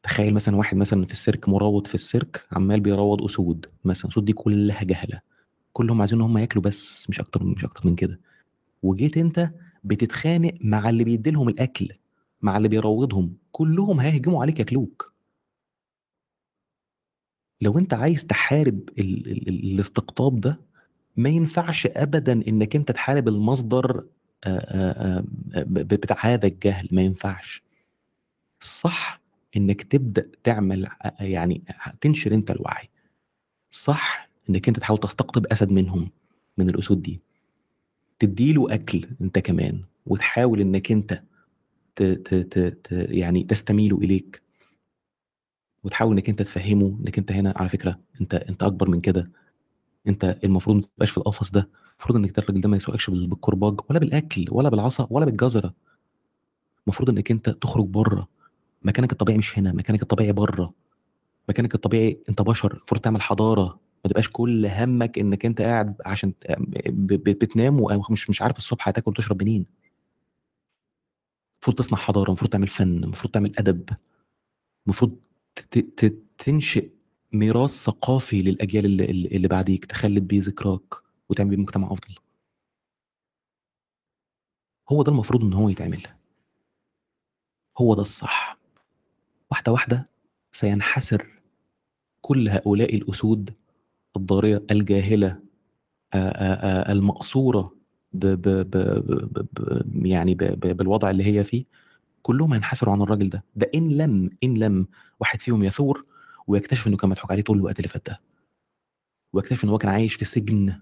[0.07, 4.33] تخيل مثلا واحد مثلا في السيرك مروض في السيرك عمال بيروض أسود مثلا الأسود دي
[4.33, 5.21] كلها جهلة.
[5.73, 8.21] كلهم عايزين إن هم ياكلوا بس مش أكتر مش أكتر من كده.
[8.83, 9.51] وجيت أنت
[9.85, 11.89] بتتخانق مع اللي بيديلهم الأكل
[12.43, 13.37] مع اللي بيروضهم.
[13.53, 15.13] كلهم هيهجموا عليك ياكلوك.
[17.61, 20.61] لو أنت عايز تحارب ال ال ال الاستقطاب ده
[21.17, 24.05] ما ينفعش ابدا إنك أنت تحارب المصدر
[24.45, 25.25] آآ
[25.57, 26.89] آآ بتاع هذا الجهل.
[26.93, 27.63] ما ينفعش.
[28.63, 29.26] الصح
[29.57, 30.89] إنك تبدأ تعمل
[31.21, 31.65] يعني
[32.01, 32.89] تنشر أنت الوعي.
[33.71, 36.11] صح إنك أنت تحاول تستقطب أسد منهم
[36.59, 37.21] من الأسود دي.
[38.19, 41.23] تديله أكل أنت كمان وتحاول إنك أنت
[41.97, 44.43] ت ت ت ت يعني تستميله إليك.
[45.85, 49.31] وتحاول إنك أنت تفهمه إنك أنت هنا على فكرة أنت أنت أكبر من كده.
[50.09, 51.71] أنت المفروض ما تبقاش في القفص ده.
[51.91, 55.75] المفروض إنك الراجل ده ما يسوقكش بالكرباج ولا بالأكل ولا بالعصا ولا بالجزرة.
[56.87, 58.29] المفروض إنك أنت تخرج برة.
[58.83, 60.75] مكانك الطبيعي مش هنا مكانك الطبيعي بره.
[61.49, 63.81] مكانك الطبيعي أنت بشر المفروض تعمل حضارة.
[64.05, 66.33] ما تبقاش كل همك إنك أنت قاعد عشان
[67.11, 69.67] بتنام ومش مش عارف الصبح هتاكل وتشرب منين.
[71.57, 73.89] المفروض تصنع حضارة المفروض تعمل فن المفروض تعمل أدب.
[74.87, 75.17] المفروض
[76.39, 76.91] تنشئ
[77.33, 79.05] ميراث ثقافي للأجيال اللي,
[79.37, 80.95] اللي بعديك تخلد بيه ذكراك
[81.29, 82.15] وتعمل بيه مجتمع أفضل.
[84.93, 86.03] هو ده المفروض إن هو يتعمل.
[87.81, 88.46] هو ده الصح.
[89.51, 90.09] واحدة واحدة
[90.53, 91.27] سينحسر
[92.21, 93.51] كل هؤلاء الأسود
[94.17, 95.41] الضارية الجاهلة
[96.91, 97.73] المقصورة
[98.13, 98.77] ب ب ب
[99.53, 101.65] ب يعني بالوضع اللي هي فيه
[102.23, 103.45] كلهم هينحسروا عن الراجل ده.
[103.57, 104.87] ده إن لم إن لم
[105.21, 106.05] واحد فيهم يثور
[106.47, 108.17] ويكتشف إنه كان مضحوك عليه طول الوقت اللي فات ده.
[109.33, 110.81] ويكتشف إن هو كان عايش في سجن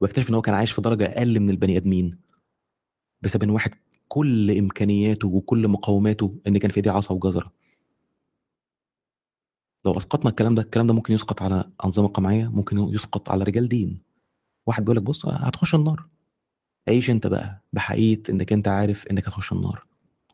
[0.00, 2.18] ويكتشف إن هو كان عايش في درجة أقل من البني آدمين
[3.22, 3.74] بسبب إن واحد
[4.08, 7.52] كل إمكانياته وكل مقوماته إن كان في إيديه عصا وجزرة.
[9.86, 13.68] لو أسقطنا الكلام ده الكلام ده ممكن يسقط على أنظمة قمعية ممكن يسقط على رجال
[13.68, 14.02] دين.
[14.66, 16.06] واحد بيقول لك بص هتخش النار.
[16.88, 19.86] عيش أنت بقى بحقيقة إنك أنت عارف إنك هتخش النار.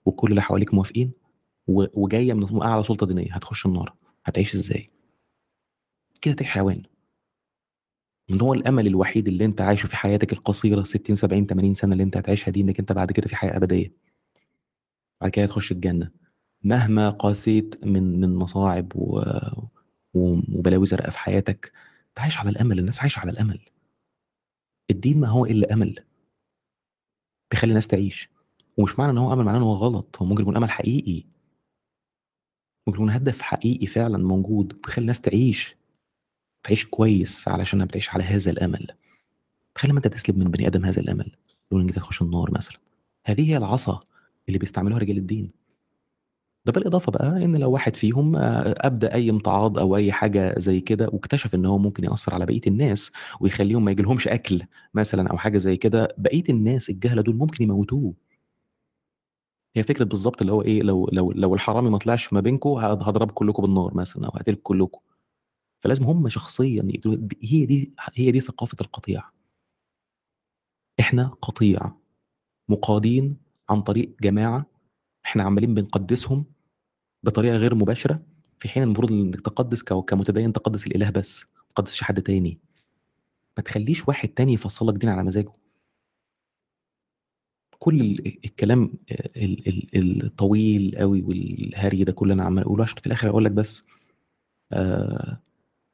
[0.05, 1.13] وكل اللي حواليك موافقين
[1.69, 3.95] وجاية من أعلى سلطة دينية هتخش النار.
[4.25, 4.87] هتعيش إزاي؟
[6.21, 6.83] كده تعيش حيوان.
[8.31, 12.03] ان هو الأمل الوحيد اللي أنت عايشه في حياتك القصيرة 60 70 80 سنة اللي
[12.03, 13.93] أنت هتعيشها دي إنك أنت بعد كده في حياة أبدية؟
[15.21, 16.22] بعد كده تخش الجنة.
[16.65, 18.93] مهما قاسيت من من مصاعب.
[20.15, 21.73] وبلاوي زرقاء في حياتك
[22.09, 23.61] أنت عايش على الأمل الناس عايشة على الأمل.
[24.91, 25.99] الدين ما هو إلا أمل.
[27.51, 28.31] بيخلي الناس تعيش.
[28.77, 30.17] ومش معنى إن هو أمل معناه إن هو غلط.
[30.23, 31.25] هو ممكن يكون أمل حقيقي.
[32.87, 35.77] ممكن يكون هدف حقيقي فعلا موجود بيخلي الناس تعيش.
[36.63, 38.87] تعيش كويس علشان بتعيش على هذا الأمل.
[39.75, 41.33] تخيل لما أنت تسلب من بني آدم هذا الأمل.
[41.73, 42.79] لو انك تخش النار مثلا.
[43.25, 44.01] هذه هي العصا
[44.49, 45.62] اللي بيستعملوها رجال الدين.
[46.65, 51.09] ده بالإضافة بقى إن لو واحد فيهم أبدأ أي امتعاض أو أي حاجة زي كده
[51.13, 54.63] واكتشف إن هو ممكن يأثر على بقية الناس ويخليهم ما يجيلهمش أكل
[54.95, 58.15] مثلا أو حاجة زي كده بقية الناس الجهلة دول ممكن يموتوه.
[59.77, 63.35] هي فكرة بالظبط اللي هو إيه لو لو لو الحرامي ما طلعش ما بينكم هضربكم
[63.35, 65.01] كلكم بالنار مثلا أو هقتلكم كلكم.
[65.85, 66.83] فلازم هم شخصيا
[67.43, 69.23] هي دي هي دي ثقافة القطيع.
[71.01, 71.93] إحنا قطيع
[72.69, 73.37] مقادين
[73.71, 74.67] عن طريق جماعة
[75.27, 76.45] إحنا عمالين بنقدسهم
[77.23, 78.23] بطريقة غير مباشرة
[78.59, 82.59] في حين المفروض إنك تقدس كمتدين تقدس الإله بس ما تقدسش حد تاني.
[83.57, 85.53] ما تخليش واحد تاني يفصل لك دين على مزاجه.
[87.79, 88.93] كل الكلام
[89.97, 93.85] الطويل قوي والهري ده كله أنا عمال أقوله عشان في الآخر أقول لك بس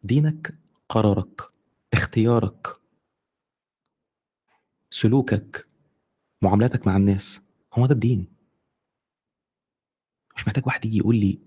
[0.02, 0.54] دينك
[0.88, 1.40] قرارك
[1.92, 2.66] اختيارك
[4.90, 5.68] سلوكك
[6.42, 7.40] معاملاتك مع الناس
[7.74, 8.37] هو ده الدين.
[10.38, 11.38] مش محتاج واحد يجي يقول لي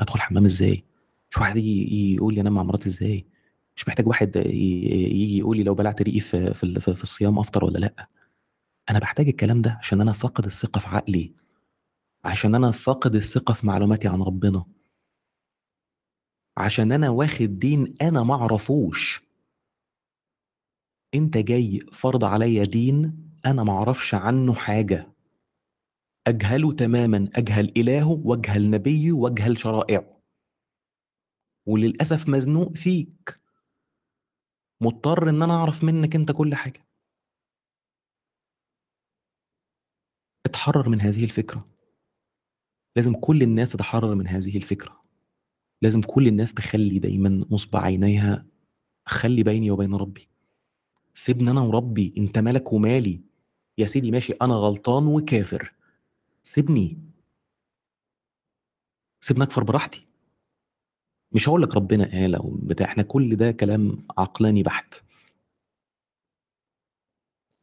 [0.00, 0.84] أدخل حمام إزاي؟
[1.30, 3.26] مش واحد يجي يقول لي أنام مع مراتي إزاي؟
[3.76, 7.78] مش محتاج واحد يجي يقول لي لو بلعت ريقي في, في, في الصيام أفطر ولا
[7.78, 8.08] لأ؟
[8.90, 11.32] أنا بحتاج الكلام ده عشان أنا فاقد الثقة في عقلي.
[12.24, 14.64] عشان أنا فاقد الثقة في معلوماتي عن ربنا.
[16.56, 19.22] عشان أنا واخد دين أنا ما أعرفوش.
[21.14, 25.15] أنت جاي فرض عليا دين أنا ما أعرفش عنه حاجة.
[26.26, 30.22] أجهله تماما أجهل إلهه وأجهل نبيه وأجهل شرائعه.
[31.66, 33.40] وللأسف مزنوق فيك.
[34.80, 36.86] مضطر إن أنا أعرف منك أنت كل حاجة.
[40.46, 41.68] اتحرر من هذه الفكرة.
[42.96, 45.04] لازم كل الناس تتحرر من هذه الفكرة.
[45.82, 48.46] لازم كل الناس تخلي دايما نصب عينيها.
[49.06, 50.28] خلي بيني وبين ربي.
[51.14, 52.14] سيبني أنا وربي.
[52.18, 53.20] أنت مالك ومالي.
[53.78, 54.32] يا سيدي ماشي.
[54.32, 55.75] أنا غلطان وكافر.
[56.46, 56.98] سيبني.
[59.20, 60.06] سيبني أكفر براحتي.
[61.32, 64.94] مش هقول لك ربنا قال أو بتاع إحنا كل ده كلام عقلاني بحت.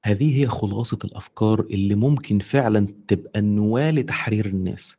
[0.05, 4.97] هذه هي خلاصة الأفكار اللي ممكن فعلا تبقى النواة لتحرير الناس.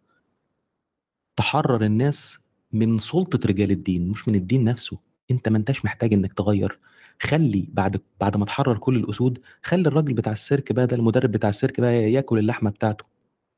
[1.36, 2.38] تحرر الناس
[2.72, 4.98] من سلطة رجال الدين مش من الدين نفسه.
[5.30, 6.78] أنت ما أنتش محتاج إنك تغير.
[7.22, 11.48] خلي بعد بعد ما تحرر كل الأسود خلي الراجل بتاع السيرك بقى ده المدرب بتاع
[11.50, 13.13] السيرك بقى ياكل اللحمة بتاعته.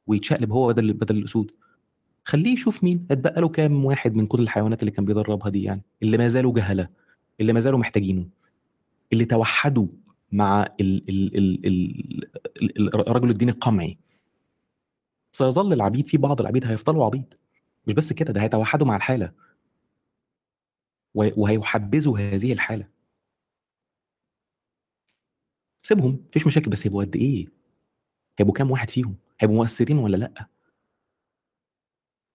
[0.06, 1.50] ويتشقلب هو بدل بدل الأسود.
[2.24, 5.82] خليه يشوف مين؟ اتبقى له كام واحد من كل الحيوانات اللي كان بيدربها دي يعني
[6.02, 6.88] اللي ما زالوا جهلة
[7.40, 8.28] اللي ما زالوا محتاجينه.
[9.12, 9.86] اللي توحدوا
[10.32, 13.98] مع ال ال ال ال ال رجل الدين القمعي.
[15.32, 17.34] سيظل العبيد في بعض العبيد هيفضلوا عبيد.
[17.86, 19.32] مش بس كده ده هيتوحدوا مع الحالة.
[21.14, 22.88] وهيحبذوا هذه الحالة.
[25.82, 27.46] سيبهم مفيش مشاكل بس هيبقوا قد إيه؟
[28.38, 30.46] هيبقوا كام واحد فيهم؟ هيبقوا مؤثرين ولا لأ؟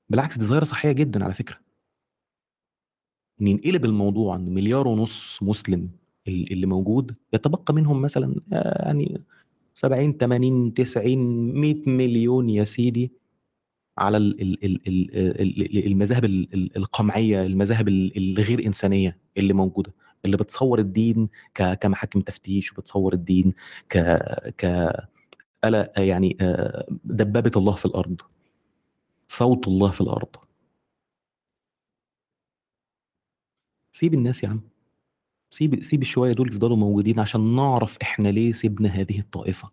[0.09, 1.57] بالعكس دي ظاهرة صحية جدا على فكرة.
[3.41, 5.89] ننقلب الموضوع ان مليار ونص مسلم
[6.27, 9.21] اللي موجود يتبقى منهم مثلا يعني
[9.73, 11.17] 70 80 90
[11.61, 13.11] 100 مليون يا سيدي
[13.97, 14.17] على
[15.87, 16.25] المذاهب
[16.77, 19.93] القمعية المذاهب الغير إنسانية اللي موجودة
[20.25, 23.53] اللي بتصور الدين كمحاكم تفتيش وبتصور الدين
[23.89, 23.97] ك
[24.57, 24.65] ك
[25.65, 26.37] ألا يعني
[27.05, 28.21] دبابة الله في الأرض.
[29.27, 30.35] صوت الله في الأرض.
[33.91, 34.61] سيب الناس يا عم.
[35.49, 39.69] سيب سيب الشويه دول يفضلوا موجودين عشان نعرف إحنا ليه سيبنا هذه الطائفة.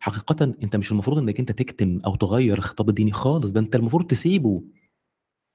[0.00, 3.52] حقيقة أنت مش المفروض إنك أنت تكتم أو تغير الخطاب الديني خالص.
[3.52, 4.62] ده أنت المفروض تسيبه.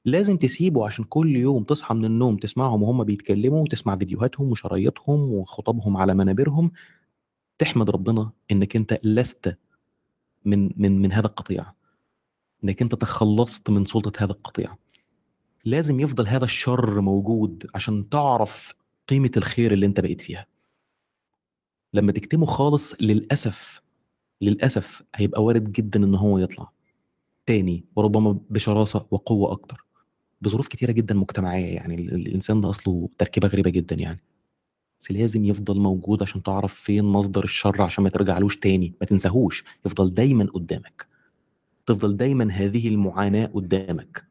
[0.06, 5.98] لازم تسيبه عشان كل يوم تصحى من النوم تسمعهم وهم بيتكلموا وتسمع فيديوهاتهم وشرايطهم وخطابهم
[5.98, 6.72] على منابرهم.
[7.62, 9.58] تحمد ربنا إنك أنت لست
[10.45, 11.65] من من من هذا القطيع.
[12.63, 14.76] إنك أنت تخلصت من سلطة هذا القطيع.
[15.65, 18.74] لازم يفضل هذا الشر موجود عشان تعرف
[19.08, 20.45] قيمة الخير اللي أنت بقيت فيها.
[21.93, 23.82] لما تكتمه خالص للأسف
[24.41, 26.71] للأسف هيبقى وارد جدا إن هو يطلع.
[27.45, 29.86] تاني وربما بشراسة وقوة أكتر.
[30.41, 34.19] بظروف كتيرة جدا مجتمعية يعني الإنسان ده أصله تركيبة غريبة جدا يعني.
[35.02, 39.64] بس لازم يفضل موجود عشان تعرف فين مصدر الشر عشان ما ترجعلوش تاني ما تنساهوش
[39.86, 41.08] يفضل دايما قدامك.
[41.86, 44.26] تفضل دايما هذه المعاناة قدامك.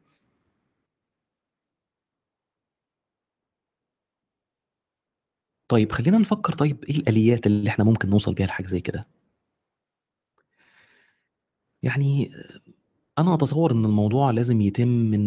[5.67, 9.07] طيب خلينا نفكر طيب إيه الآليات اللي إحنا ممكن نوصل بيها لحاجة زي كده؟
[11.83, 12.31] يعني
[13.17, 15.21] أنا أتصور إن الموضوع لازم يتم من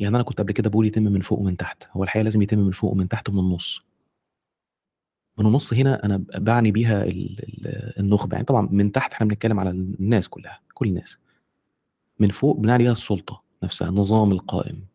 [0.00, 2.58] يعني أنا كنت قبل كده بقول يتم من فوق ومن تحت هو الحقيقة لازم يتم
[2.58, 3.89] من فوق ومن تحت ومن النص.
[5.40, 7.04] من النص هنا أنا بعني بيها
[7.98, 8.34] النخبة.
[8.34, 11.18] يعني طبعا من تحت إحنا بنتكلم على الناس كلها كل الناس.
[12.18, 14.86] من فوق بنعني بيها السلطة نفسها النظام القائم.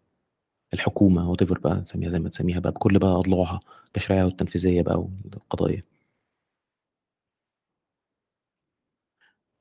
[0.73, 5.83] الحكومة وات بقى تسميها زي ما تسميها بقى بكل بقى أضلاعها التشريعيه والتنفيذية بقى والقضايا.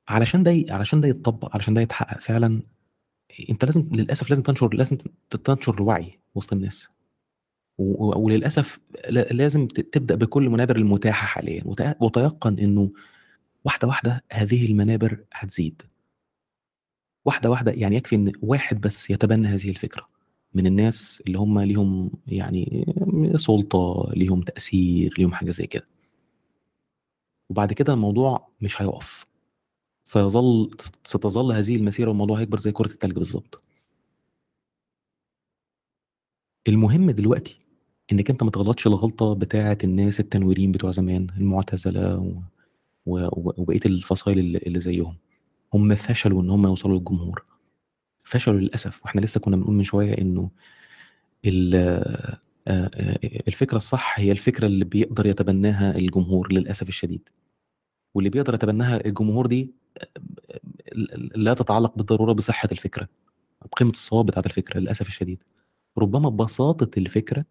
[0.07, 2.61] علشان ده علشان ده يتطبق علشان ده يتحقق فعلا
[3.49, 4.97] أنت لازم للأسف لازم تنشر لازم
[5.43, 6.89] تنشر الوعي وسط الناس.
[7.77, 11.63] وللأسف لازم تبدأ بكل المنابر المتاحة حاليا.
[12.01, 12.91] وتيقن إنه
[13.65, 15.81] واحدة واحدة هذه المنابر هتزيد.
[17.25, 20.09] واحدة واحدة يعني يكفي إن واحد بس يتبنى هذه الفكرة.
[20.53, 22.85] من الناس اللي هم ليهم يعني
[23.35, 25.87] سلطة ليهم تأثير ليهم حاجة زي كده.
[27.49, 29.25] وبعد كده الموضوع مش هيقف.
[30.03, 30.71] سيظل
[31.03, 33.63] ستظل هذه المسيرة والموضوع هيكبر زي كرة التلج بالظبط.
[36.67, 37.64] المهم دلوقتي
[38.11, 42.41] إنك أنت ما تغلطش الغلطة بتاعة الناس التنويرين بتوع زمان المعتزلة و...
[43.05, 43.27] و...
[43.61, 45.17] وبقية الفصائل اللي, زيهم.
[45.73, 47.45] هم فشلوا إن هم يوصلوا للجمهور.
[48.23, 49.03] فشلوا للأسف.
[49.05, 50.49] وإحنا لسه كنا بنقول من شوية إنه
[53.47, 57.29] الفكرة الصح هي الفكرة اللي بيقدر يتبناها الجمهور للأسف الشديد.
[58.13, 59.71] واللي بيقدر يتبناها الجمهور دي
[61.35, 63.07] لا تتعلق بالضرورة بصحة الفكرة
[63.71, 65.43] بقيمة الصواب بتاعت الفكرة للأسف الشديد.
[65.97, 67.45] ربما بساطة الفكرة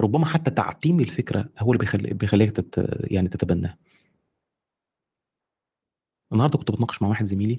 [0.00, 3.78] ربما حتى تعتيم الفكرة هو اللي بيخلي بيخليك تت يعني تتبناها
[6.32, 7.58] النهارده كنت بتناقش مع واحد زميلي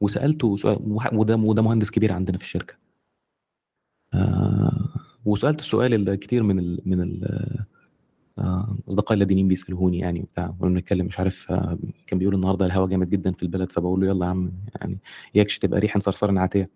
[0.00, 0.78] وسألته سؤال
[1.12, 2.74] وده وده مهندس كبير عندنا في الشركة
[4.14, 4.88] آه
[5.24, 7.24] وسألت السؤال اللي كتير من ال من ال
[8.38, 12.88] آه، أصدقائي اللادينيين بيسألوني يعني وبتاع كنا بنتكلم مش عارف آه، كان بيقول النهارده الهوا
[12.88, 14.98] جامد جدًا في البلد، فباقول له: "يالّا يا عم يعني
[15.36, 16.70] إياكش تبقى ريح صرصار عاتية."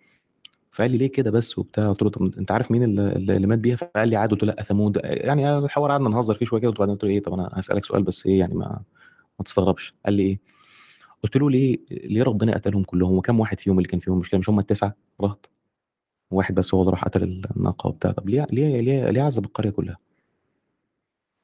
[0.73, 3.47] فقال لي: "ليه كده بس؟" وبتاع، قُلت له: "طب أنت عارف مين ال ال اللي
[3.47, 6.61] مات بيها؟" فقال لي: "عاد." قُلت له: "لأ ثمود." يعني الحوار قعدنا نهزر فيه شوية
[6.61, 8.83] كده وبعدين قُلت له: "إيه طب أنا هاسألك سؤال بس إيه يعني ما
[9.41, 10.41] ما تستغربش." قال لي: "إيه؟"
[11.25, 14.51] قُلت له: "ليه ليه ربنا قتلهم كلّهم وكام واحد فيهم اللي كان فيهم مشكلة مش
[14.51, 15.51] هم ال9 رهط؟
[16.33, 17.25] واحد بس هو اللي راح قتل
[17.57, 19.99] الناقة وبتاع، طب ليه ليه ليه ليه عذّب القرية كلّها؟"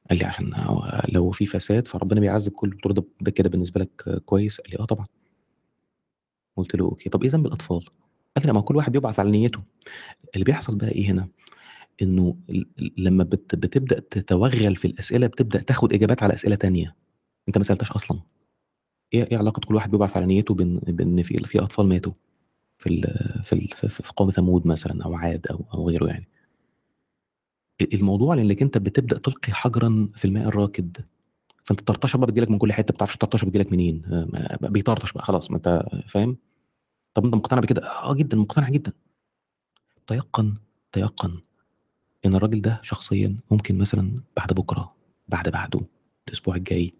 [0.09, 0.51] قال لي: "عشان
[1.09, 4.71] لو في فساد فربنا بيعذّب كلّه." قُلت له: "ده ده كده بالنسبة لك كويس؟" قال
[4.71, 5.05] لي: "آه طبعًا."
[6.57, 7.85] قُلت له: "أوكي، طب إيه ذنب الأطفال؟"
[8.45, 9.59] لي: "ما هو كل واحد بيبعث على نيّته."
[10.35, 11.29] اللي بيحصل بقى إيه هنا،
[12.01, 12.63] إنه ل
[12.97, 16.95] لمّا بت بتبدأ تتوغّل في الأسئلة بتبدأ تاخد إجابات على أسئلة تانية،
[17.49, 18.19] أنت ما سألتهاش أصلًا.
[19.13, 22.13] إيه إيه علاقة كل واحد بيبعث على نيّته بإن بإن في في أطفال ماتوا
[22.79, 23.03] في ال
[23.45, 26.27] في ال في في قوم ثمود مثلًا أو عاد أو أو غيره يعني.
[27.93, 30.97] الموضوع لإنّك أنت بتبدأ تلقي حجرًا في الماء الراكد،
[31.65, 34.03] فأنت الطرطشة بقى بتيجي لك من كل حتّة، ما بتعرفش الطرطشة بتيجي لك منين،
[34.61, 36.37] بيطرطش بقى خلاص ما أنت فاهم؟
[37.15, 38.93] طب أنت مقتنع بكده؟ آه جدًا، مقتنع جدًا.
[40.07, 40.55] تيقّن،
[40.91, 41.39] تيقّن
[42.25, 44.95] إن الراجل ده شخصيًا ممكن مثلًا بعد بُكرة،
[45.27, 45.79] بعد بعده،
[46.27, 46.93] الأسبوع الجاي، إيه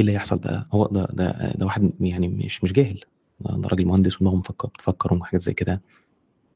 [0.00, 3.00] اللي هيحصل بقى؟ هو ده ده ده واحد يعني مش مش جاهل،
[3.40, 5.82] ده ده راجل مهندس ودماغه مفك بتفكّر وحاجات زي كده،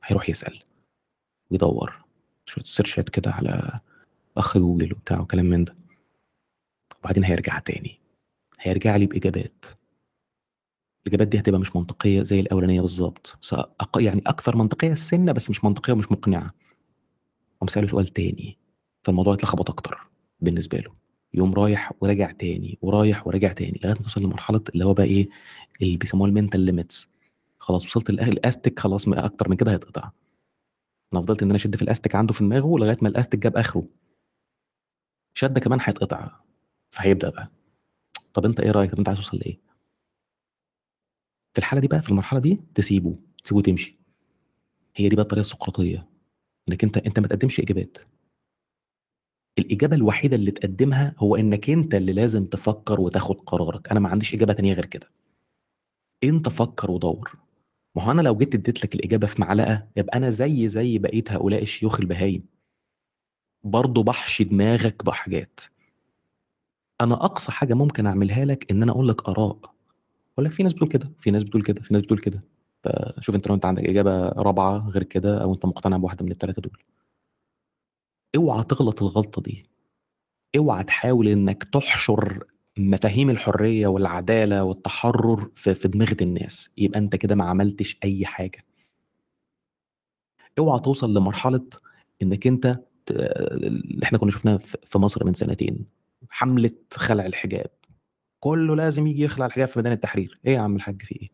[0.04, 0.60] هيروح يسأل
[1.50, 2.04] ويدوّر،
[2.46, 3.80] شوية سيرشات كده على
[4.38, 5.76] أخ جوجل وبتاع وكلام من ده.
[7.00, 8.00] وبعدين هيرجع تاني،
[8.60, 9.64] هيرجع لي بإجابات.
[11.06, 15.50] الإجابات دي هتبقى مش منطقية زي الأولانية بالضبط، بس أق يعني أكثر منطقية سِنّة بس
[15.50, 16.54] مش منطقية ومش مقنعة.
[17.60, 18.58] قام سأله سؤال تاني،
[19.02, 20.08] فالموضوع اتلخبط أكتر
[20.40, 20.92] بالنسبة له،
[21.34, 25.28] يقوم رايح وراجع تاني، ورايح وراجع تاني، لغاية ما توصل لمرحلة اللي هو بقى إيه،
[25.82, 27.06] اللي بيسموها الmental limits
[27.58, 30.10] خلاص وصلت لآخ الأستك خلاص م أكتر من كده هيتقطع.
[31.12, 33.86] أنا فضلت إن أنا أشد في الأستك عنده في دماغه لغاية ما الأستك جاب آخره.
[35.34, 36.30] شدّة كمان هيتقطع،
[36.90, 37.50] فهيبدأ بقى،
[38.34, 39.73] طب أنت إيه رأيك، طب أنت عايز توصل لإيه؟
[41.54, 43.98] في الحالة دي بقى في المرحلة دي تسيبه، تسيبه وتمشي.
[44.96, 46.06] هي دي بقى الطريقة السقراطية،
[46.68, 47.98] إنّك أنت أنت ما تقدّمش إجابات.
[49.58, 54.34] الإجابة الوحيدة اللي تقدّمها هو إنّك أنت اللي لازم تفكّر وتاخد قرارك، أنا ما عنديش
[54.34, 55.10] إجابة تانية غير كده.
[56.24, 57.32] أنت فكّر ودوّر،
[57.96, 61.24] ما هو أنا لو جيت ادّيت لك الإجابة في معلقة، يبقى أنا زيي زي بقية
[61.28, 62.46] هؤلاء الشيوخ البهايم.
[63.64, 65.60] برضه باحشي دماغك بحاجات.
[67.00, 69.73] أنا أقصى حاجة ممكن أعملها لك إن أنا أقول لك آراء،
[70.34, 72.44] أقول لك في ناس بتقول كده، في ناس بتقول كده، في ناس بتقول كده،
[72.84, 76.60] فشوف أنت لو أنت عندك إجابة رابعة غير كده أو أنت مقتنع بواحدة من ال3
[76.60, 76.78] دول.
[78.36, 79.66] اوعى تغلط الغلطة دي،
[80.58, 82.44] اوعى تحاول إنّك تحشر
[82.78, 85.88] مفاهيم الحرية والعدالة والتحرُّر في في
[86.22, 88.64] الناس، يبقى أنت كده ما عملتش أي حاجة.
[90.58, 91.66] اوعى توصل لمرحلة
[92.22, 92.66] إنّك أنت
[93.06, 95.86] ت اللي إحنا كُنّا شُفناها في مصر من سنتين،
[96.30, 97.70] حملة خلع الحجاب،
[98.44, 101.30] كُلّه لازم ييجي يخلع الحجاب في ميدان التحرير، إيه يا عم الحاج في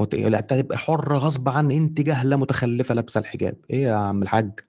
[0.00, 4.22] أنت إيه لأ تبقى حُرّة غصب عن أنتِ جاهلة متخلّفة لابسة الحجاب، إيه يا عم
[4.22, 4.60] الحاج؟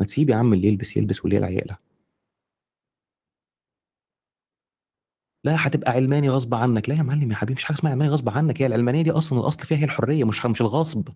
[0.00, 1.78] ما تسيب يا عم اللي يلبس يلبس واللي يقلع يقلع.
[5.44, 8.10] لا هتبقى علماني غصب عنك، لا يا معلم يا حبيبي ما فيش حاجة اسمها علماني
[8.10, 11.08] غصب عنك، هي العلمانية دي أصلًا الأصل فيها هي الحرية مش مش الغصب.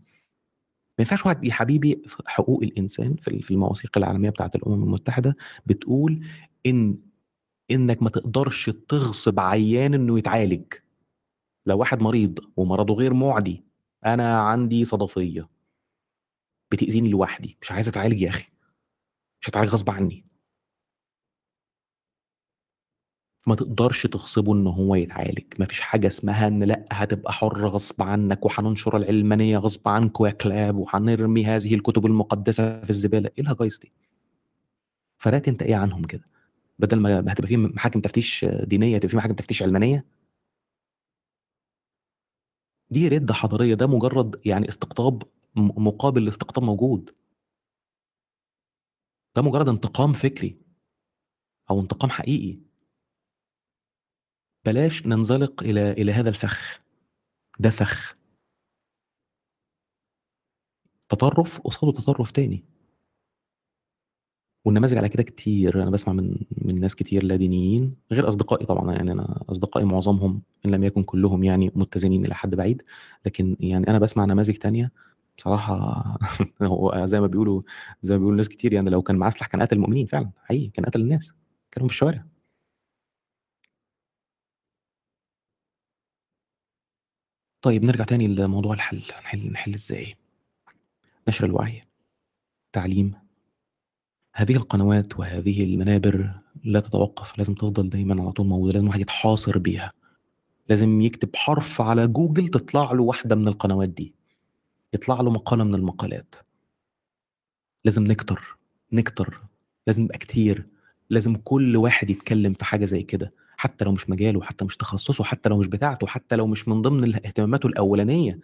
[0.98, 5.36] ما ينفعش واحد يا حبيبي حقوق الإنسان في ال في المواثيق العالمية بتاعة الأمم المتحدة
[5.66, 6.20] بتقول
[6.66, 6.98] إن
[7.70, 10.64] إنّك ما تقدرش تغصب عيّان إنه يتعالج.
[11.66, 13.64] لو واحد مريض ومرضه غير مُعدي،
[14.06, 15.48] أنا عندي صدفية.
[16.72, 18.48] بتأذيني لوحدي، مش عايز أتعالج يا أخي،
[19.42, 20.26] مش هاتعالج غصب عني.
[23.46, 28.02] ما تقدرش تغصبه إن هو يتعالج، ما فيش حاجة اسمها إن لأ هتبقى حُر غصب
[28.02, 33.78] عنك وهننشر العلمانية غصب عنكم يا كلاب وهنرمي هذه الكتب المقدسة في الزبالة، إيه الهجايص
[33.78, 33.92] دي؟
[35.18, 36.24] فرقت أنت إيه عنهم كده؟
[36.78, 40.04] بدل ما هتبقى في محاكم تفتيش دينية، هتبقى في محاكم تفتيش علمانية؟
[42.90, 45.22] دي رِدّة حضارية، ده مجرد يعني استقطاب
[45.56, 47.10] مقابل لاستقطاب موجود.
[49.36, 50.58] ده مجرد انتقام فكري.
[51.70, 52.58] أو انتقام حقيقي.
[54.66, 56.80] بلاش ننزلق إلى إلى هذا الفخ،
[57.60, 58.16] ده فخ.
[61.08, 62.64] تطرُّف قصاده تطرُّف تاني.
[64.64, 68.92] والنماذج على كده كتير، أنا باسمع من من ناس كتير لا دينيين، غير أصدقائي طبعًا،
[68.92, 72.82] يعني أنا أصدقائي معظمهم إن لم يكن كلّهم يعني متّزنين إلى حد بعيد،
[73.26, 74.92] لكن يعني أنا باسمع نماذج تانية
[75.38, 76.04] بصراحة
[76.62, 77.62] هو زي ما بيقولوا
[78.02, 80.68] زي ما بيقولوا ناس كتير يعني لو كان معاه سلاح كان قتل المؤمنين فعلًا، حقيقي
[80.68, 81.32] كان قتل الناس،
[81.72, 82.24] قتلهم في الشوارع.
[87.62, 90.16] طيب نرجع تاني لموضوع الحل، نحل نحل إزاي؟
[91.28, 91.82] نشر الوعي،
[92.72, 93.14] تعليم.
[94.36, 96.30] هذه القنوات وهذه المنابر
[96.64, 99.92] لا تتوقف لازم تفضل دايما على طول موجودة لازم واحد يتحاصر بيها.
[100.68, 104.14] لازم يكتب حرف على جوجل تطلع له واحدة من القنوات دي.
[104.94, 106.34] يطلع له مقالة من المقالات.
[107.84, 108.56] لازم نكتر
[108.92, 109.40] نكتر
[109.86, 110.66] لازم نبقى كتير.
[111.10, 115.24] لازم كل واحد يتكلم في حاجة زي كده حتى لو مش مجاله حتى مش تخصصه
[115.24, 118.38] حتى لو مش بتاعته حتى لو مش من ضمن اهتماماته الأولانية.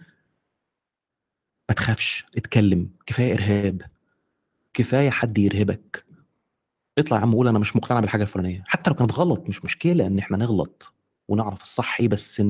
[1.68, 3.82] ما تخافش اتكلم كفاية إرهاب.
[4.74, 6.04] كفاية حد يرهبك.
[6.98, 8.64] اطلع يا عم قول أنا مش مقتنع بالحاجة الفلانية.
[8.66, 10.92] حتى لو كانت غلط مش مشكلة إن إحنا نغلط
[11.28, 12.40] ونعرف الصح إيه بس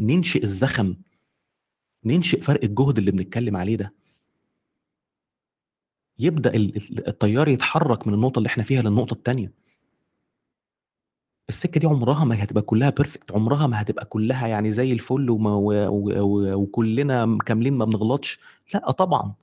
[0.00, 0.94] ننشئ الزخم.
[2.04, 3.94] ننشئ فرق الجهد اللي بنتكلم عليه ده.
[6.18, 9.52] يبدأ التيار يتحرك من النقطة اللي إحنا فيها للنقطة الثانية
[11.48, 15.50] السكة دي عمرها ما هتبقى كلها بيرفكت عمرها ما هتبقى كلها يعني زي الفل وما
[15.54, 18.38] و و وكلنا كاملين ما بنغلطش.
[18.74, 19.34] لأ طبعا.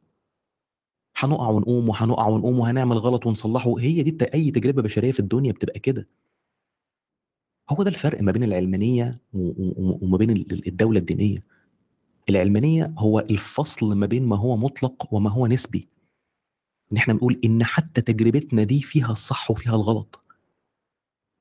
[1.20, 3.80] هنقع ونقوم وهنقع ونقوم وهنعمل غلط ونصلحه.
[3.80, 6.08] هي دي أي تجربة بشرية في الدنيا بتبقى كده.
[7.70, 10.30] هو ده الفرق ما بين العلمانية وما بين
[10.68, 11.44] الدولة الدينية.
[12.30, 15.88] العلمانية هو الفصل ما بين ما هو مطلق وما هو نسبي.
[16.92, 20.24] إن إحنا بنقول إن حتى تجربتنا دي فيها الصح وفيها الغلط.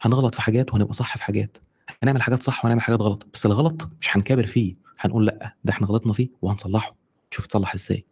[0.00, 1.58] هنغلط في حاجات وهنبقى صح في حاجات.
[2.02, 3.26] هنعمل حاجات صح وهنعمل حاجات غلط.
[3.34, 4.76] بس الغلط مش هنكابر فيه.
[4.98, 6.96] هنقول لأ ده إحنا غلطنا فيه وهنصلحه.
[7.32, 8.04] نشوف تصلح إزاي.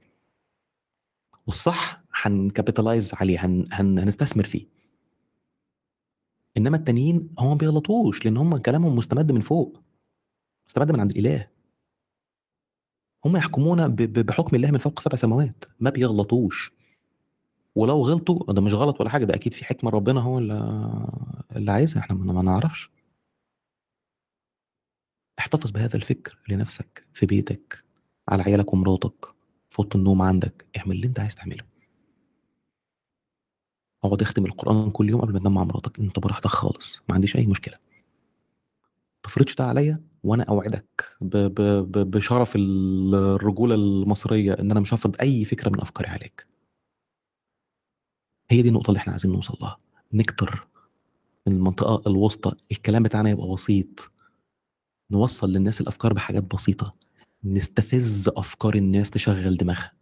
[1.47, 3.65] والصح هنكابيتالايز عليه هن...
[3.73, 3.99] هن...
[3.99, 4.67] هنستثمر فيه.
[6.57, 9.81] إنما التانيين هم ما بيغلطوش لأن هم كلامهم مستمد من فوق
[10.69, 11.49] مستمد من عند الإله.
[13.25, 13.97] هم يحكمون ب...
[13.97, 16.73] بحكم الله من فوق سبع سماوات ما بيغلطوش.
[17.75, 20.55] ولو غلطوا ده مش غلط ولا حاجة ده أكيد في حكمة ربنا هو اللي
[21.57, 22.91] اللي عايزها إحنا ما نعرفش.
[25.39, 27.85] احتفظ بهذا الفكر لنفسك في بيتك
[28.29, 29.36] على عيالك ومراتك.
[29.77, 31.65] في اوضه النوم عندك اعمل اللي انت عايز تعمله.
[34.05, 37.37] اقعد اختم القرآن كل يوم قبل ما تنام مع مراتك انت براحتك خالص ما عنديش
[37.37, 37.77] أي مشكلة.
[39.23, 41.61] تفرضش ده عليا وأنا أوعدك ب ب
[41.93, 46.47] ب بشرف الرجولة المصرية إن أنا مش هفرض أي فكرة من أفكاري عليك.
[48.51, 49.77] هي دي النقطة اللي إحنا عايزين نوصل لها.
[50.13, 50.69] نكتر
[51.47, 54.13] من المنطقة الوسطى الكلام بتاعنا يبقى بسيط
[55.11, 57.06] نوصل للناس الأفكار بحاجات بسيطة.
[57.45, 59.93] نستفز أفكار الناس تشغل دماغها.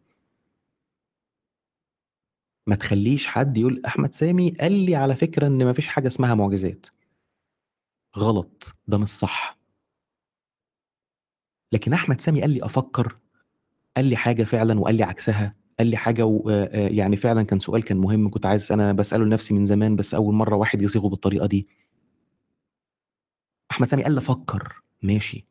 [2.66, 6.35] ما تخليش حد يقول أحمد سامي قال لي على فكرة إن ما فيش حاجة اسمها
[6.35, 6.87] معجزات.
[8.16, 9.59] غلط ده مش صح.
[11.72, 13.18] لكن أحمد سامي قال لي أفكر
[13.97, 16.51] قال لي حاجة فعلا وقال لي عكسها قال لي حاجة و...
[16.72, 20.35] يعني فعلا كان سؤال كان مهم كنت عايز أنا بسأله لنفسي من زمان بس أول
[20.35, 21.68] مرة واحد يصيغه بالطريقة دي.
[23.70, 25.47] أحمد سامي قال لي أفكر ماشي.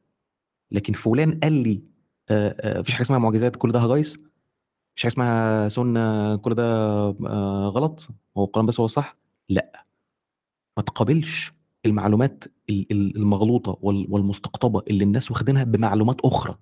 [0.74, 1.84] لكن فلان قال لي
[2.80, 6.63] مفيش حاجة اسمها معجزات كل ده هجايس؟ مفيش حاجة اسمها سنه كل ده
[7.69, 8.07] غلط؟
[8.38, 9.17] هو القرآن بس هو الصح؟
[9.49, 9.86] لا.
[10.78, 11.53] ما تقابلش
[11.86, 16.55] المعلومات المغلوطة والمستقطبة اللي الناس واخدينها بمعلومات أخرى.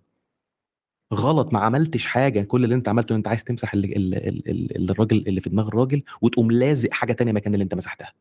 [1.14, 2.42] غلط ما عملتش حاجة.
[2.42, 6.04] كل اللي انت عملته إن انت عايز تمسح اللي, اللي الراجل اللي في دماغ الراجل
[6.22, 8.14] وتقوم لازق حاجة تانية مكان اللي انت مسحتها.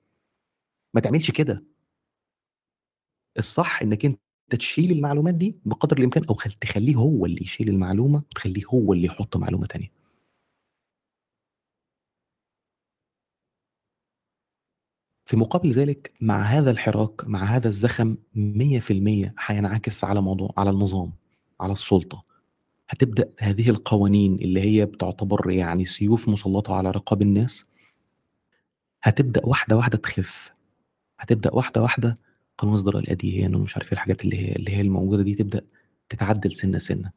[0.95, 1.65] ما تعملش كده.
[3.39, 4.21] الصح إنك انت
[4.57, 9.37] تشيل المعلومات دي بقدر الإمكان أو تخليه هو اللي يشيل المعلومة وتخليه هو اللي يحط
[9.37, 9.93] معلومة تانية.
[15.25, 21.13] في مقابل ذلك مع هذا الحراك مع هذا الزخم 100% هينعكس على موضوع على النظام
[21.61, 22.25] على السلطة.
[22.89, 27.67] هتبدأ هذه القوانين اللي هي بتعتبر يعني سيوف مسلطة على رقاب الناس
[29.03, 30.55] هتبدأ واحدة واحدة تخف.
[31.19, 32.19] هتبدأ واحدة واحدة
[32.61, 35.61] قانون ازدراء الأديان ومش عارف إيه الحاجات اللي هي اللي هي الموجودة دي تبدأ
[36.09, 37.11] تتعدل سنة سنة.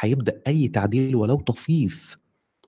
[0.00, 2.18] هيبدأ أي تعديل ولو طفيف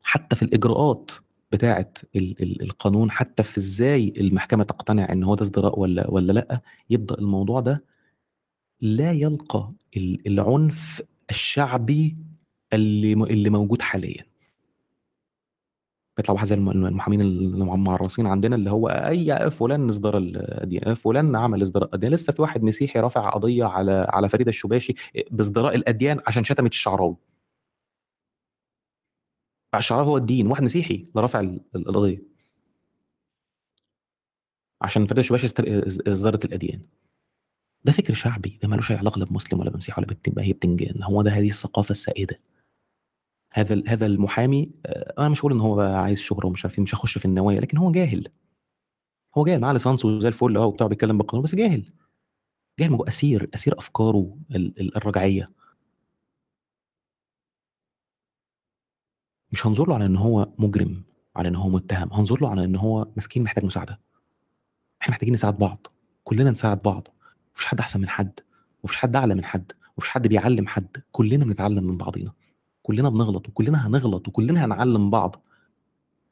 [0.03, 1.11] حتى في الإجراءات
[1.53, 6.33] بتاعه ال ال القانون حتى في إزاي المحكمة تقتنع إن هو ده ازدراء ولا ولا
[6.33, 6.61] لأ
[6.91, 7.85] يبدأ الموضوع ده
[8.81, 9.73] لا يلقى
[10.27, 12.17] العنف الشعبي
[12.73, 14.25] اللي اللي موجود حاليا.
[16.17, 21.89] بيطلع واحد زي المحامين المعرصين عندنا اللي هو أي فلان ازدرى الاديان فلان عمل ازدراء
[21.89, 22.12] الأديان.
[22.12, 24.95] لسه في واحد مسيحي رافع قضية على على فريدة الشباشي
[25.31, 27.17] بازدراء الأديان عشان شتمت الشعراوي.
[29.75, 31.41] الشعراوي هو الدين واحد مسيحي اللي رافع
[31.77, 32.23] القضية.
[34.83, 35.47] عشان فريدة الشباشي
[36.09, 36.83] ازدرت الأديان.
[37.85, 41.03] ده فكر شعبي ده ملوش أي علاقة لا بمسلم ولا بمسيحي ولا بتبقى هي بتنجان.
[41.03, 42.39] هو ده هذه الثقافة السائدة.
[43.57, 44.72] هذا هذا المحامي
[45.18, 47.90] أنا مش هقول إن هو عايز شهرة ومش عارف مش هخش في النوايا لكن هو
[47.90, 48.28] جاهل.
[49.38, 51.86] هو جاهل معاه ليسانس وزي الفل آه وبتاع بيتكلم بالقانون بس جاهل.
[52.80, 54.38] جاهل هو أسير أسير أفكاره
[54.96, 55.50] الرجعية.
[59.52, 61.04] مش هنظر له على إن هو مجرم
[61.36, 64.00] على إن هو متهم هنظر له على إن هو مسكين محتاج مساعدة.
[65.02, 65.86] إحنا محتاجين نساعد بعض
[66.24, 67.09] كلنا نساعد بعض.
[67.54, 68.40] مفيش حد أحسن من حد
[68.84, 72.32] مفيش حد أعلى من حد مفيش حد بيعلم حد كلنا بنتعلم من بعضينا.
[72.87, 75.37] كلنا بنغلط وكلنا هنغلط وكلنا هنعلم بعض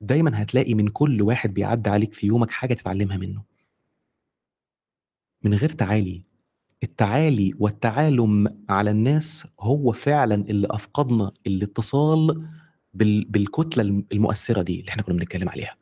[0.00, 3.42] دايما هتلاقي من كل واحد بيعدي عليك في يومك حاجة تتعلمها منه.
[5.42, 6.22] من غير تعالي
[6.82, 12.48] التعالي والتعالم على الناس هو فعلا اللي أفقدنا الاتصال
[12.94, 13.24] بال...
[13.24, 15.76] بالكتلة المؤثرة دي اللي إحنا كنا بنتكلم عليها.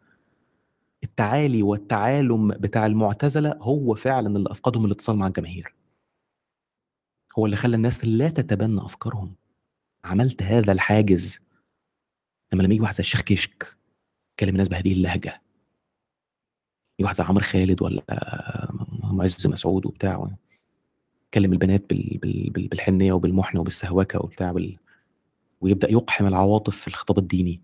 [1.04, 5.74] التعالي والتعالم بتاع المعتزلة هو فعلا اللي أفقدهم الاتصال مع الجماهير.
[7.38, 9.41] هو اللي خلى الناس لا تتبنى أفكارهم.
[10.04, 11.40] عملت هذا الحاجز
[12.52, 13.76] لما لما يجي واحد زي الشيخ كشك
[14.40, 15.42] كلم الناس بهذه اللهجة.
[16.98, 18.02] يجي واحد زي عمرو خالد ولا
[19.02, 20.30] معز مسعود وبتاع
[21.34, 22.18] كلم البنات بال...
[22.18, 22.50] بال...
[22.50, 22.68] بال...
[22.68, 24.78] بالحنية وبالمحنه وبالسهوكة وبتاع بال...
[25.60, 27.60] ويبدأ يقحم العواطف في الخطاب الديني.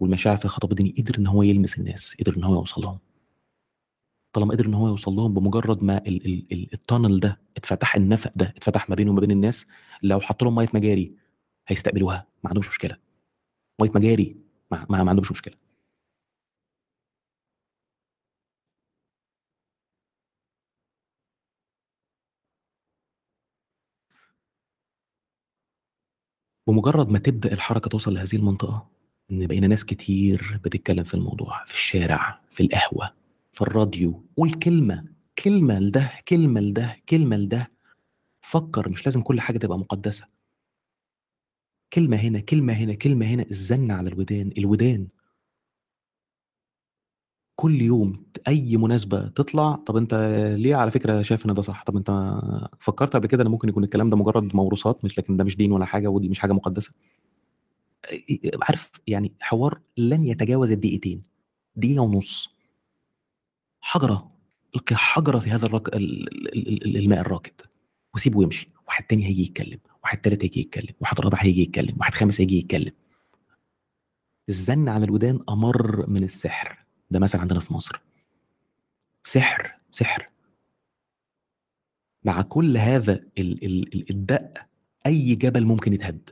[0.00, 2.98] والمشاعر في الخطاب الديني قدر إن هو يلمس الناس قدر إن هو يوصل لهم.
[4.32, 6.26] طالما قدر إن هو يوصل لهم بمجرد ما ال...
[6.26, 6.46] ال...
[6.52, 6.72] ال...
[6.72, 9.66] التانل ده اتفتح النفق ده اتفتح ما بينه وما بين الناس
[10.02, 11.25] لو حط لهم مية مجاري
[11.68, 12.96] هيستقبلوها ما عندهمش مشكلة.
[13.80, 14.36] ميه مجاري
[14.70, 15.54] ما, ما, عندهمش مشكلة.
[26.68, 28.88] بمجرد ما تبدأ الحركة توصل لهذه المنطقة
[29.30, 33.10] إن بقينا ناس كتير بتتكلم في الموضوع في الشارع في القهوة
[33.52, 35.04] في الراديو قول كلمة
[35.44, 37.72] كلمة لده كلمة لده كلمة لده.
[38.40, 40.35] فكر مش لازم كل حاجة تبقى مقدسة.
[41.92, 45.08] كلمة هنا كلمة هنا كلمة هنا الزن على الودان الودان.
[47.56, 50.14] كل يوم أي مناسبة تطلع طب أنت
[50.58, 52.40] ليه على فكرة شايف إن ده صح؟ طب أنت
[52.80, 55.72] فكرت قبل كده إن ممكن يكون الكلام ده مجرد موروثات مش لكن ده مش دين
[55.72, 56.92] ولا حاجة ودي مش حاجة مقدسة؟
[58.62, 61.22] عارف يعني حوار لن يتجاوز الدقيقتين
[61.76, 62.48] دقيقة ونص.
[63.80, 64.32] حجرة
[64.76, 65.96] القي حجرة في هذا الرك...
[66.86, 67.60] الماء الراكد.
[68.14, 69.78] وسيبه يمشي واحد تاني هيجي يتكلم.
[70.06, 72.92] واحد تالت هيجي يتكلم واحد رابع هيجي يتكلم واحد خامس هيجي يتكلم.
[74.48, 76.84] الزن على الودان أمر من السحر.
[77.10, 78.00] ده مثلا عندنا في مصر.
[79.24, 80.26] سحر سحر.
[82.24, 84.66] مع كل هذا ال ال الدق
[85.06, 86.30] أي جبل ممكن يتهد.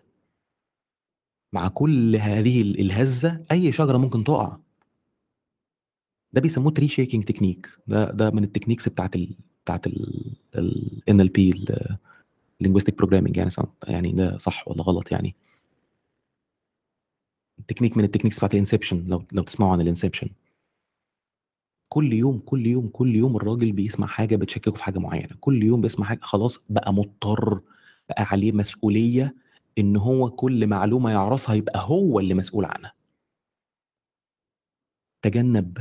[1.53, 4.59] مع كل هذه الهزة أي شجرة ممكن تقع.
[6.33, 10.33] ده بيسموه tree shaking technique ده ده من ال techniques بتاعت ال بتاعت ال
[11.09, 11.65] LP
[12.65, 13.51] linguistic programming يعني
[13.89, 15.35] يعني ده صح ولا غلط يعني؟
[17.69, 20.31] تكنيك من ال techniques بتاعت ال inception لو لو تسمعوا عن ال inception
[21.89, 25.37] كل يوم كل يوم كل يوم الراجل بيسمع حاجة بتشككه في حاجة معينة.
[25.41, 27.61] كل يوم بيسمع حاجة خلاص بقى مضطر
[28.09, 29.35] بقى عليه مسؤولية
[29.79, 32.95] إن هو كل معلومة يعرفها يبقى هو اللي مسؤول عنها.
[35.23, 35.79] تجنب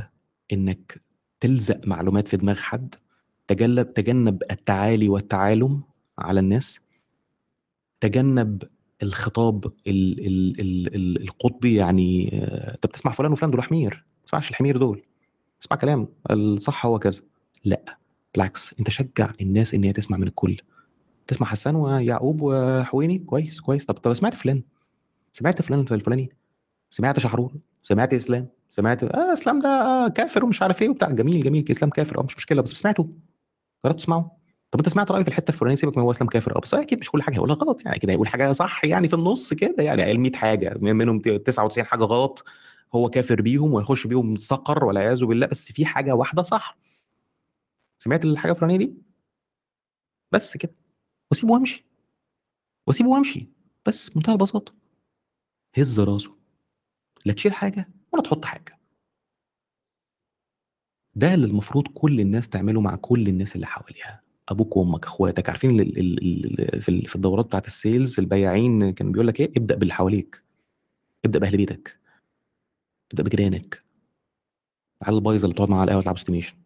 [0.52, 1.02] إنك
[1.40, 2.94] تلزق معلومات في دماغ حد.
[3.48, 5.82] تجنب تجنب التعالي والتعالم
[6.18, 6.80] على الناس
[8.00, 8.62] تجنب
[9.02, 12.30] الخطاب ال ال ال ال القطبي يعني
[12.74, 15.02] انت بتسمع فلان وفلان دول حمير ما تسمعش الحمير دول
[15.62, 17.22] اسمع كلام الصح هو كذا.
[17.64, 17.98] لا
[18.34, 20.56] بالعكس انت شجع الناس ان هي تسمع من الكل.
[21.26, 23.86] تسمع حسان ويعقوب وحويني؟ كويس كويس.
[23.86, 24.62] طب طب سمعت فلان؟
[25.32, 26.30] سمعت فلان الفلاني؟
[26.90, 27.52] سمعت شحرور؟
[27.82, 31.10] سمعت إسلام؟ سمعت آه إسلام ده آه كافر ومش عارف إيه وبتاع.
[31.10, 33.08] جميل جميل إسلام كافر آه مش مشكلة بس سمعته
[33.84, 34.36] جربت تسمعه؟
[34.74, 36.98] طب أنت سمعت رايه في الحتة الفلانية؟ سيبك من هو إسلام كافر آه بس أكيد
[37.00, 37.34] مش كل حاجة.
[37.34, 37.98] هيقولها غلط يعني.
[37.98, 40.02] كده هيقول حاجة صح يعني في النص كده يعني.
[40.02, 42.44] قال 100 حاجة منهم 99 حاجة غلط.
[42.94, 45.46] هو كافر بيهم ويخش بيهم سقر والعياذ بالله.
[45.46, 46.78] بس في حاجة واحدة صح.
[47.98, 48.94] سمعت الحاجة الفلانية دي؟
[50.32, 50.74] بس كده.
[51.30, 51.84] واسيبه وامشي.
[52.86, 53.48] واسيبه وامشي.
[53.86, 54.74] بس منتهى البساطة.
[55.78, 56.36] هز راسه.
[57.24, 58.78] لا تشيل حاجة ولا تحط حاجة.
[61.14, 64.23] ده اللي المفروض كل الناس تعمله مع كل الناس اللي حواليها.
[64.48, 69.40] أبوك وأمك أخواتك عارفين ال ال ال في الدورات بتاعت السيلز البياعين كان بيقول لك
[69.40, 70.42] إيه؟ ابدأ باللي حواليك.
[71.24, 71.98] ابدأ بأهل بيتك.
[73.12, 73.78] ابدأ بجيرانك.
[75.02, 76.56] العيال البايظه اللي بتقعد معاها على القهوة تلعب estimation.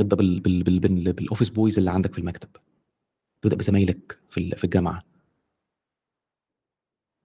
[0.00, 2.48] ابدأ بال بال بال بال بال office boys اللي عندك في المكتب.
[3.44, 5.04] ابدأ بزمايلك في في الجامعة.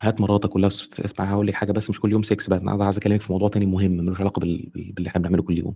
[0.02, 2.98] هات مراتك كلها اسمع هقول لك حاجة بس مش كل يوم سكس بقى أنا عايز
[2.98, 4.70] أكلمك في موضوع تاني مهم ملوش علاقة بال...
[4.76, 5.76] باللي إحنا بنعمله كل يوم.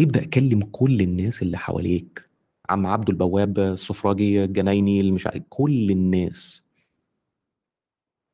[0.00, 2.28] ابدأ كلم كل الناس اللي حواليك.
[2.70, 6.62] عم عبده البواب السفراجي الجنايني المش كل الناس.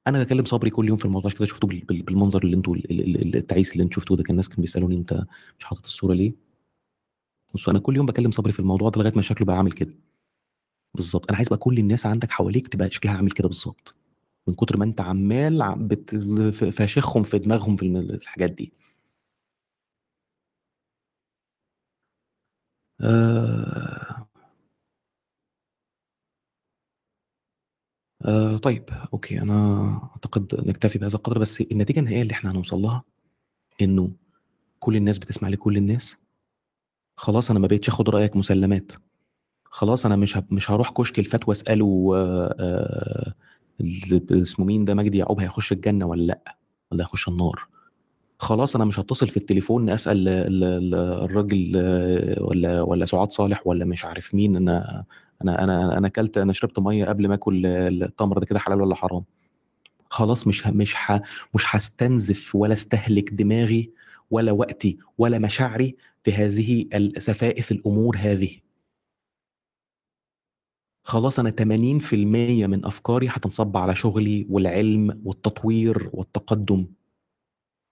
[0.06, 2.76] أنا بكلم صبري كل يوم في الموضوع كده شفته بالمنظر اللي أنتوا
[3.36, 5.24] التعيس اللي أنتوا شفتوه ده؟ كان الناس كانوا بيسألوني انت
[5.58, 6.34] مش حاطط الصورة ليه؟
[7.54, 9.94] بصوا أنا كل يوم بكلم صبري في الموضوع ده لغاية ما شكله بقى عامل كده.
[10.94, 11.28] بالظبط.
[11.28, 13.94] أنا عايز بقى كل الناس عندك حواليك تبقى شكلها عامل كده بالظبط.
[14.48, 16.14] من كتر ما أنت عمّال بت
[16.72, 18.72] فاشخهم في دماغهم في الحاجات دي.
[23.00, 24.26] آآ
[28.22, 33.02] آآ طيب أوكي، أنا أعتقد نكتفي بهذا القدر، بس النتيجة النهائية اللي إحنا هنوصل لها
[33.82, 34.12] إنه
[34.80, 36.16] كل الناس بتسمع لكل الناس.
[37.16, 38.92] خلاص أنا ما بقيتش آخُد رأيك مسلّمات.
[39.66, 43.34] خلاص أنا مش مش هاروح كشك الفتوى أسأله آآ
[43.80, 46.58] ال اسمه مين ده مجدي يعقوب هيخش الجنة والّا لأ،
[46.92, 47.68] والّا هيخش النار.
[48.44, 51.72] خلاص أنا مش هاتصل في التليفون أسأل ال ال الراجل
[52.40, 55.04] والّا والّا سُعاد صالح والّا مش عارف مين، أنا
[55.42, 58.94] أنا أنا أنا كلت أنا شربت مَيّة قبل ما آكل التمر ده كده حلال والّا
[58.94, 59.24] حرام.
[60.10, 61.22] خلاص مش مش ه
[61.54, 63.92] مش هاستنزف ولا أستهلك دماغي
[64.30, 68.50] ولا وقتي ولا مشاعري في هذه ال سفائف الأمور هذه.
[71.02, 76.86] خلاص أنا 80% من أفكاري هتنصب على شغلي والعلم والتطوير والتقدُّم.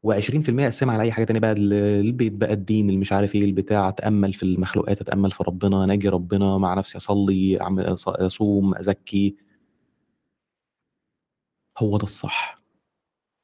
[0.06, 3.44] و20% أقسّمها على أي حاجة تانية بقى ال البيت بقى، الدين، اللي مش عارف إيه،
[3.44, 8.74] البتاع، أتأمّل في المخلوقات، أتأمّل في ربنا، أناجي ربنا، مع نفسي أصلّي، أعم أص أصوم،
[8.74, 9.36] أزكّي.
[11.78, 12.62] هو ده الصح.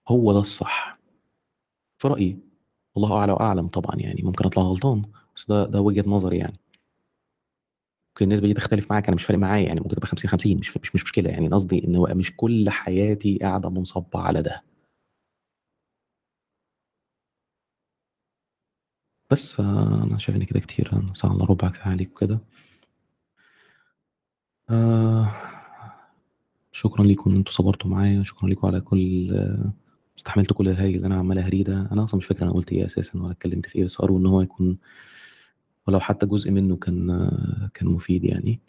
[0.09, 0.99] هو ده الصح.
[1.99, 2.39] في رأيي.
[2.95, 5.03] والله أعلى وأعلم طبعًا يعني، ممكن أطلع غلطان،
[5.37, 6.61] بس ده ده وجهة نظري يعني.
[8.17, 10.77] ممكن النسبة دي تختلف معاك، أنا مش فارق معايا يعني، ممكن تبقى 50، 50 مش
[10.77, 14.68] مش مش مشكلة يعني، قصدي هو مش كل حياتي قاعدة منصبة على ده.
[19.31, 22.39] بس، فأنا شايف إن كده كتير، ساعة إلّا ربع كفاية عليك وكده.
[24.71, 25.25] آآ
[26.73, 29.31] شكرًا ليكم إن أنتم صبرتوا معايا، شكرًا ليكم على كل
[30.19, 32.87] استحملتوا كل الهري اللي أنا عمّال أهريه ده، أنا أصلًا مش فاكر أنا قُلت إيه
[32.87, 34.79] أساسًا ولا اتكلّمت في إيه، بس أرجو إن هو يكون
[35.87, 37.31] ولو حتى جزء منّه كان
[37.75, 38.61] كان مفيد يعني.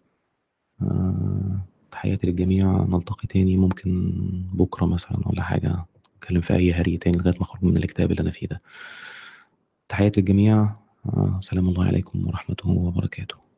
[0.84, 4.14] آآ تحياتي للجميع، نلتقي تاني ممكن
[4.54, 5.86] بُكرة مثلًا والّا حاجة،
[6.18, 8.62] نتكلّم في أي هري تاني لغاية ما أخرج من الاكتئاب اللي أنا فيه ده.
[9.90, 10.62] تحياتي للجميع،
[11.06, 13.49] آآ سلام الله عليكم ورحمته وبركاته.